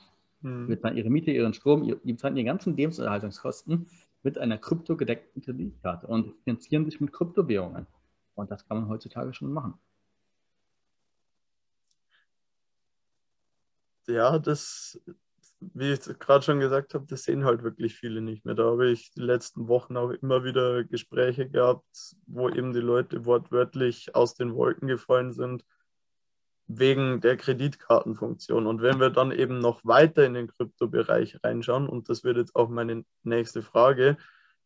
[0.43, 0.67] Mhm.
[0.67, 3.87] Die bezahlen ihre Miete, ihren Strom, die bezahlen ihre ganzen Lebenserhaltungskosten
[4.23, 7.87] mit einer kryptogedeckten Kreditkarte und finanzieren sich mit Kryptowährungen.
[8.35, 9.75] Und das kann man heutzutage schon machen.
[14.07, 15.01] Ja, das
[15.61, 18.55] wie ich gerade schon gesagt habe, das sehen halt wirklich viele nicht mehr.
[18.55, 21.87] Da habe ich die letzten Wochen auch immer wieder Gespräche gehabt,
[22.27, 25.65] wo eben die Leute wortwörtlich aus den Wolken gefallen sind
[26.67, 28.67] wegen der Kreditkartenfunktion.
[28.67, 32.55] Und wenn wir dann eben noch weiter in den Kryptobereich reinschauen, und das wird jetzt
[32.55, 34.17] auch meine nächste Frage,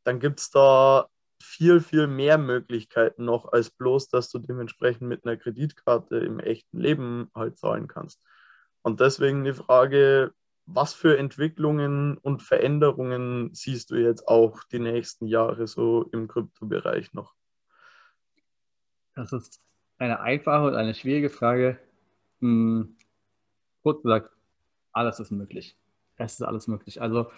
[0.04, 1.08] dann gibt es da
[1.42, 6.78] viel, viel mehr Möglichkeiten noch, als bloß, dass du dementsprechend mit einer Kreditkarte im echten
[6.78, 8.20] Leben halt zahlen kannst.
[8.82, 10.32] Und deswegen die Frage,
[10.66, 17.12] was für Entwicklungen und Veränderungen siehst du jetzt auch die nächsten Jahre so im Kryptobereich
[17.12, 17.34] noch?
[19.14, 19.60] Das ist
[19.98, 21.78] eine einfache und eine schwierige Frage.
[22.40, 22.96] Hm,
[23.82, 24.30] kurz gesagt,
[24.92, 25.76] alles ist möglich.
[26.16, 27.00] Es ist alles möglich.
[27.00, 27.30] Also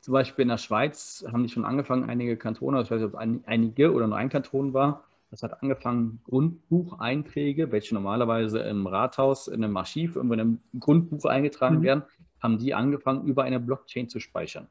[0.00, 3.20] zum Beispiel in der Schweiz haben die schon angefangen, einige Kantone, ich weiß nicht, ob
[3.20, 9.48] es einige oder nur ein Kanton war, das hat angefangen, Grundbucheinträge, welche normalerweise im Rathaus,
[9.48, 11.82] in einem Archiv, irgendwo in einem Grundbuch eingetragen mhm.
[11.82, 12.02] werden,
[12.44, 14.68] haben die angefangen, über eine Blockchain zu speichern.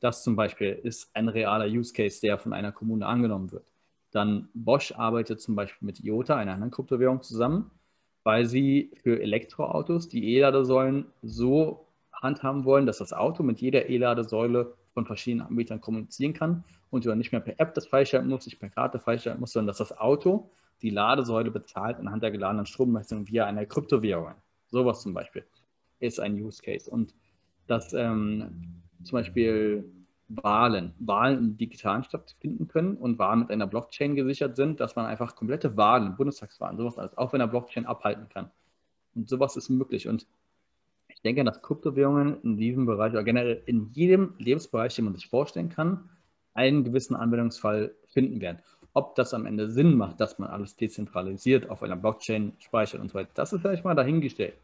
[0.00, 3.72] Das zum Beispiel ist ein realer Use Case, der von einer Kommune angenommen wird.
[4.10, 7.70] Dann Bosch arbeitet zum Beispiel mit IOTA, einer anderen Kryptowährung, zusammen,
[8.24, 14.74] weil sie für Elektroautos die E-Ladesäulen so handhaben wollen, dass das Auto mit jeder E-Ladesäule
[14.92, 18.60] von verschiedenen Anbietern kommunizieren kann und du nicht mehr per App das freischalten musst, nicht
[18.60, 20.50] per Karte freischalten musst, sondern dass das Auto
[20.82, 24.34] die Ladesäule bezahlt anhand der geladenen Strommessung via einer Kryptowährung.
[24.66, 25.46] Sowas zum Beispiel
[26.02, 26.90] ist ein Use Case.
[26.90, 27.14] Und
[27.66, 29.84] dass ähm, zum Beispiel
[30.28, 35.06] Wahlen, Wahlen im Digitalen stattfinden können und Wahlen mit einer Blockchain gesichert sind, dass man
[35.06, 38.50] einfach komplette Wahlen, Bundestagswahlen, sowas alles, auch wenn er Blockchain abhalten kann.
[39.14, 40.08] Und sowas ist möglich.
[40.08, 40.26] Und
[41.08, 45.28] ich denke, dass Kryptowährungen in diesem Bereich oder generell in jedem Lebensbereich, den man sich
[45.28, 46.08] vorstellen kann,
[46.54, 48.58] einen gewissen Anwendungsfall finden werden.
[48.94, 53.10] Ob das am Ende Sinn macht, dass man alles dezentralisiert auf einer Blockchain speichert und
[53.10, 54.54] so weiter, das ist vielleicht mal dahingestellt.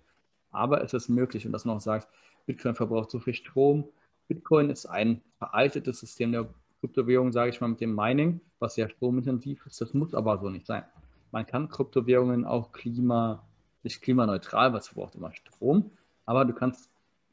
[0.50, 2.08] Aber es ist möglich und dass man auch sagt,
[2.46, 3.88] Bitcoin verbraucht so viel Strom.
[4.28, 6.48] Bitcoin ist ein veraltetes System der
[6.80, 9.80] Kryptowährung, sage ich mal, mit dem Mining, was sehr stromintensiv ist.
[9.80, 10.84] Das muss aber so nicht sein.
[11.30, 13.44] Man kann Kryptowährungen auch klima,
[13.82, 15.90] nicht klimaneutral, was verbraucht immer Strom,
[16.24, 16.90] aber du kannst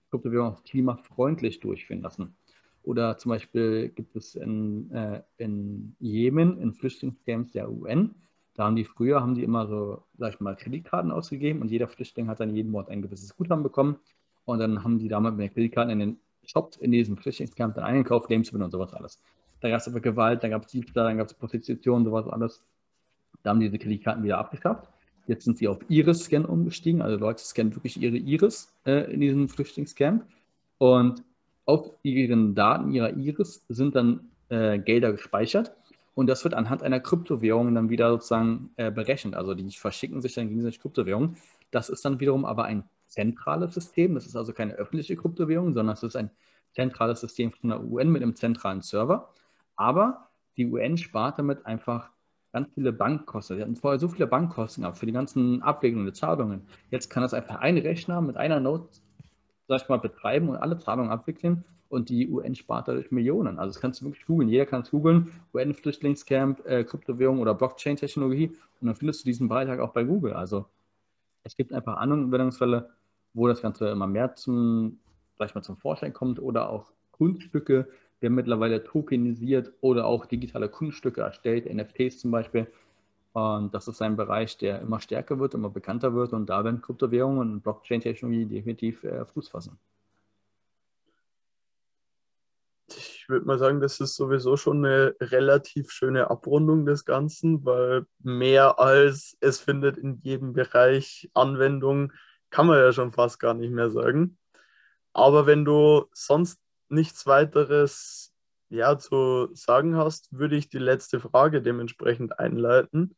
[0.09, 2.35] Kryptowährungen auch klimafreundlich durchführen lassen.
[2.83, 8.15] Oder zum Beispiel gibt es in, äh, in Jemen, in Flüchtlingscamps der UN,
[8.55, 11.87] da haben die früher, haben die immer so, sag ich mal, Kreditkarten ausgegeben und jeder
[11.87, 13.97] Flüchtling hat dann jeden Monat ein gewisses Guthaben bekommen.
[14.45, 18.29] Und dann haben die damals mit Kreditkarten in den Shops in diesem Flüchtlingscamp dann eingekauft,
[18.29, 19.21] Lebensmittel und sowas alles.
[19.59, 22.63] Da gab es aber Gewalt, da gab es Diebstahl, dann gab es Prostitution, sowas alles.
[23.43, 24.89] Da haben diese Kreditkarten wieder abgeschafft.
[25.27, 27.01] Jetzt sind sie auf Iris-Scan umgestiegen.
[27.01, 30.23] Also Leute scannen wirklich ihre Iris äh, in diesem Flüchtlingscamp.
[30.77, 31.23] Und
[31.65, 35.75] auf ihren Daten ihrer Iris sind dann äh, Gelder gespeichert.
[36.15, 39.35] Und das wird anhand einer Kryptowährung dann wieder sozusagen äh, berechnet.
[39.35, 41.35] Also die verschicken sich dann gegenseitig Kryptowährungen.
[41.71, 44.15] Das ist dann wiederum aber ein zentrales System.
[44.15, 46.31] Das ist also keine öffentliche Kryptowährung, sondern es ist ein
[46.71, 49.33] zentrales System von der UN mit einem zentralen Server.
[49.75, 52.11] Aber die UN spart damit einfach
[52.53, 53.57] ganz viele Bankkosten.
[53.57, 56.61] Sie hatten vorher so viele Bankkosten gehabt für die ganzen Abwicklungen der Zahlungen.
[56.91, 58.87] Jetzt kann das einfach ein Rechner mit einer Note,
[59.67, 63.59] sag ich mal, betreiben und alle Zahlungen abwickeln und die UN spart dadurch Millionen.
[63.59, 64.49] Also das kannst du wirklich googeln.
[64.49, 65.31] Jeder kann es googeln.
[65.53, 70.33] UN-Flüchtlingscamp, äh, Kryptowährung oder Blockchain-Technologie und dann findest du diesen Beitrag auch bei Google.
[70.33, 70.65] Also
[71.43, 72.89] es gibt einfach Anwendungsfälle,
[73.33, 74.99] wo das Ganze immer mehr zum,
[75.37, 77.87] mal, zum Vorschein kommt oder auch Kunststücke,
[78.19, 82.67] wir haben mittlerweile tokenisiert oder auch digitale Kunststücke erstellt, NFTs zum Beispiel.
[83.33, 86.81] Und das ist ein Bereich, der immer stärker wird, immer bekannter wird und da werden
[86.81, 89.77] Kryptowährungen und Blockchain-Technologie definitiv äh, Fuß fassen.
[93.25, 98.05] Ich würde mal sagen, das ist sowieso schon eine relativ schöne Abrundung des Ganzen, weil
[98.21, 102.13] mehr als es findet in jedem Bereich Anwendung,
[102.51, 104.37] kann man ja schon fast gar nicht mehr sagen.
[105.11, 108.31] Aber wenn du sonst nichts weiteres
[108.69, 113.15] ja, zu sagen hast, würde ich die letzte Frage dementsprechend einleiten.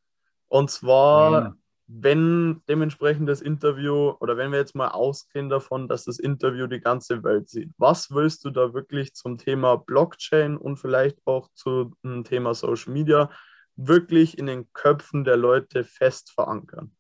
[0.48, 1.56] Und zwar, ja.
[1.88, 6.82] Wenn dementsprechend das Interview oder wenn wir jetzt mal ausgehen davon, dass das Interview die
[6.82, 11.96] ganze Welt sieht, was willst du da wirklich zum Thema Blockchain und vielleicht auch zum
[12.26, 13.32] Thema Social Media
[13.78, 16.92] wirklich in den Köpfen der Leute fest verankern?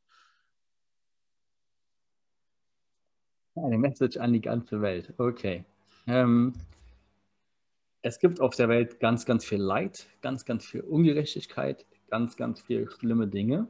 [3.55, 5.13] Eine Message an die ganze Welt.
[5.17, 5.65] Okay.
[6.05, 6.53] Ähm,
[8.03, 12.61] es gibt auf der Welt ganz, ganz viel Leid, ganz, ganz viel Ungerechtigkeit, ganz, ganz
[12.61, 13.67] viele schlimme Dinge.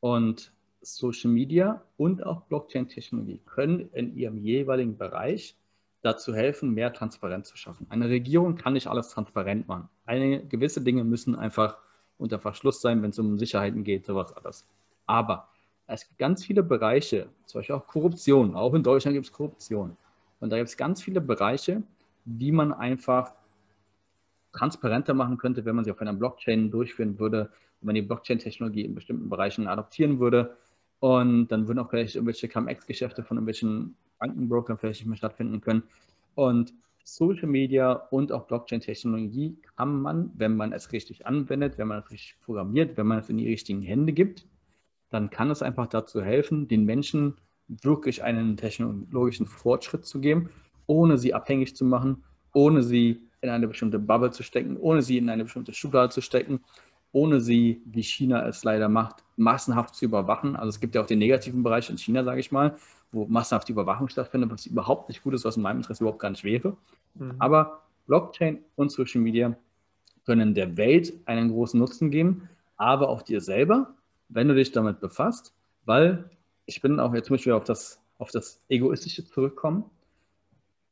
[0.00, 5.56] Und Social Media und auch Blockchain-Technologie können in ihrem jeweiligen Bereich
[6.02, 7.86] dazu helfen, mehr Transparenz zu schaffen.
[7.90, 9.88] Eine Regierung kann nicht alles transparent machen.
[10.06, 11.76] Eine, gewisse Dinge müssen einfach
[12.16, 14.66] unter Verschluss sein, wenn es um Sicherheiten geht, sowas alles.
[15.06, 15.48] Aber
[15.86, 18.54] es gibt ganz viele Bereiche, zum Beispiel auch Korruption.
[18.54, 19.96] Auch in Deutschland gibt es Korruption.
[20.38, 21.82] Und da gibt es ganz viele Bereiche,
[22.24, 23.34] die man einfach
[24.52, 27.50] transparenter machen könnte, wenn man sie auf einer Blockchain durchführen würde,
[27.80, 30.56] wenn man die Blockchain-Technologie in bestimmten Bereichen adoptieren würde.
[30.98, 35.82] Und dann würden auch vielleicht irgendwelche CAMX-Geschäfte von irgendwelchen Bankenbrokern vielleicht nicht mehr stattfinden können.
[36.34, 36.74] Und
[37.04, 42.10] Social Media und auch Blockchain-Technologie kann man, wenn man es richtig anwendet, wenn man es
[42.10, 44.46] richtig programmiert, wenn man es in die richtigen Hände gibt,
[45.08, 50.50] dann kann es einfach dazu helfen, den Menschen wirklich einen technologischen Fortschritt zu geben,
[50.86, 55.18] ohne sie abhängig zu machen, ohne sie in eine bestimmte Bubble zu stecken, ohne sie
[55.18, 56.60] in eine bestimmte Schublade zu stecken,
[57.12, 60.56] ohne sie, wie China es leider macht, massenhaft zu überwachen.
[60.56, 62.76] Also es gibt ja auch den negativen Bereich in China, sage ich mal,
[63.12, 66.30] wo massenhaft Überwachung stattfindet, was überhaupt nicht gut ist, was in meinem Interesse überhaupt gar
[66.30, 66.76] nicht wäre.
[67.14, 67.34] Mhm.
[67.38, 69.56] Aber Blockchain und Social Media
[70.24, 73.94] können der Welt einen großen Nutzen geben, aber auch dir selber,
[74.28, 75.52] wenn du dich damit befasst,
[75.84, 76.30] weil
[76.66, 79.84] ich bin auch jetzt möchte ich auf das, auf das Egoistische zurückkommen.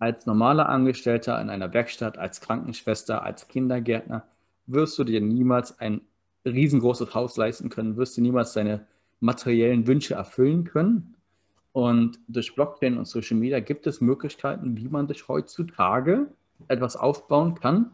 [0.01, 4.25] Als normaler Angestellter in einer Werkstatt, als Krankenschwester, als Kindergärtner
[4.69, 6.03] wirst du dir niemals ein
[6.45, 8.87] riesengroßes Haus leisten können, wirst du niemals deine
[9.21, 11.17] materiellen Wünsche erfüllen können.
[11.73, 16.29] Und durch Blockchain und Social Media gibt es Möglichkeiten, wie man sich heutzutage
[16.69, 17.91] etwas aufbauen kann,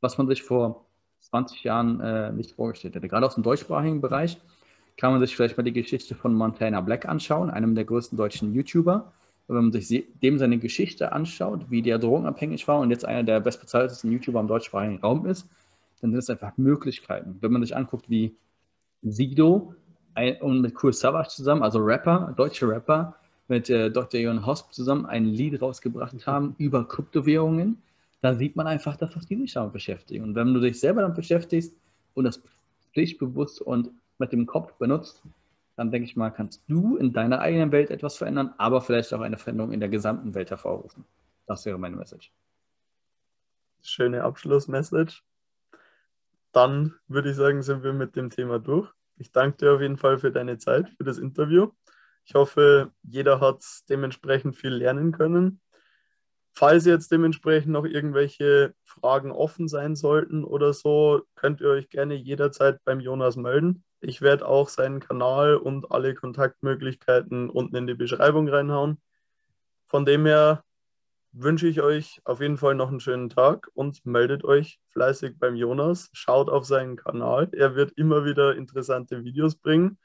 [0.00, 0.86] was man sich vor
[1.20, 3.08] 20 Jahren äh, nicht vorgestellt hätte.
[3.08, 4.38] Gerade aus dem deutschsprachigen Bereich
[4.96, 8.54] kann man sich vielleicht mal die Geschichte von Montana Black anschauen, einem der größten deutschen
[8.54, 9.12] YouTuber.
[9.46, 13.24] Und wenn man sich dem seine Geschichte anschaut, wie der drogenabhängig war und jetzt einer
[13.24, 15.48] der bestbezahltesten YouTuber im deutschsprachigen Raum ist,
[16.04, 17.38] dann sind es einfach Möglichkeiten.
[17.40, 18.36] Wenn man sich anguckt, wie
[19.00, 19.74] Sido
[20.40, 23.16] und mit Cool Savage zusammen, also Rapper, deutsche Rapper,
[23.48, 24.20] mit äh, Dr.
[24.20, 27.82] Jon Hosp zusammen ein Lied rausgebracht haben über Kryptowährungen,
[28.20, 30.24] dann sieht man einfach, dass das die sich damit beschäftigen.
[30.24, 31.74] Und wenn du dich selber damit beschäftigst
[32.12, 32.42] und das
[32.92, 35.22] pflichtbewusst und mit dem Kopf benutzt,
[35.76, 39.22] dann denke ich mal, kannst du in deiner eigenen Welt etwas verändern, aber vielleicht auch
[39.22, 41.04] eine Veränderung in der gesamten Welt hervorrufen.
[41.46, 42.30] Das wäre meine Message.
[43.82, 45.22] Schöne Abschlussmessage.
[46.54, 48.88] Dann würde ich sagen, sind wir mit dem Thema durch.
[49.16, 51.72] Ich danke dir auf jeden Fall für deine Zeit, für das Interview.
[52.24, 55.60] Ich hoffe, jeder hat dementsprechend viel lernen können.
[56.56, 62.14] falls jetzt dementsprechend noch irgendwelche Fragen offen sein sollten oder so, könnt ihr euch gerne
[62.14, 63.82] jederzeit beim Jonas melden.
[64.00, 69.00] Ich werde auch seinen Kanal und alle Kontaktmöglichkeiten unten in die Beschreibung reinhauen.
[69.88, 70.62] Von dem her
[71.34, 75.56] wünsche ich euch auf jeden Fall noch einen schönen Tag und meldet euch fleißig beim
[75.56, 76.08] Jonas.
[76.12, 77.48] Schaut auf seinen Kanal.
[77.52, 79.98] Er wird immer wieder interessante Videos bringen.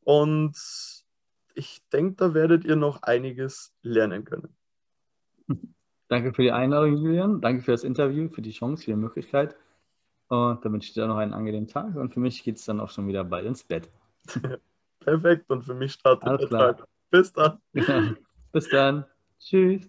[0.00, 0.56] Und
[1.54, 4.56] ich denke, da werdet ihr noch einiges lernen können.
[6.08, 7.40] Danke für die Einladung, Julian.
[7.40, 9.56] Danke für das Interview, für die Chance, für die Möglichkeit.
[10.28, 11.94] Und dann wünsche ich dir noch einen angenehmen Tag.
[11.96, 13.90] Und für mich geht es dann auch schon wieder bald ins Bett.
[15.00, 15.50] Perfekt.
[15.50, 16.76] Und für mich startet Alles der klar.
[16.76, 16.88] Tag.
[17.10, 17.60] Bis dann.
[18.52, 19.04] Bis dann.
[19.38, 19.88] Tschüss.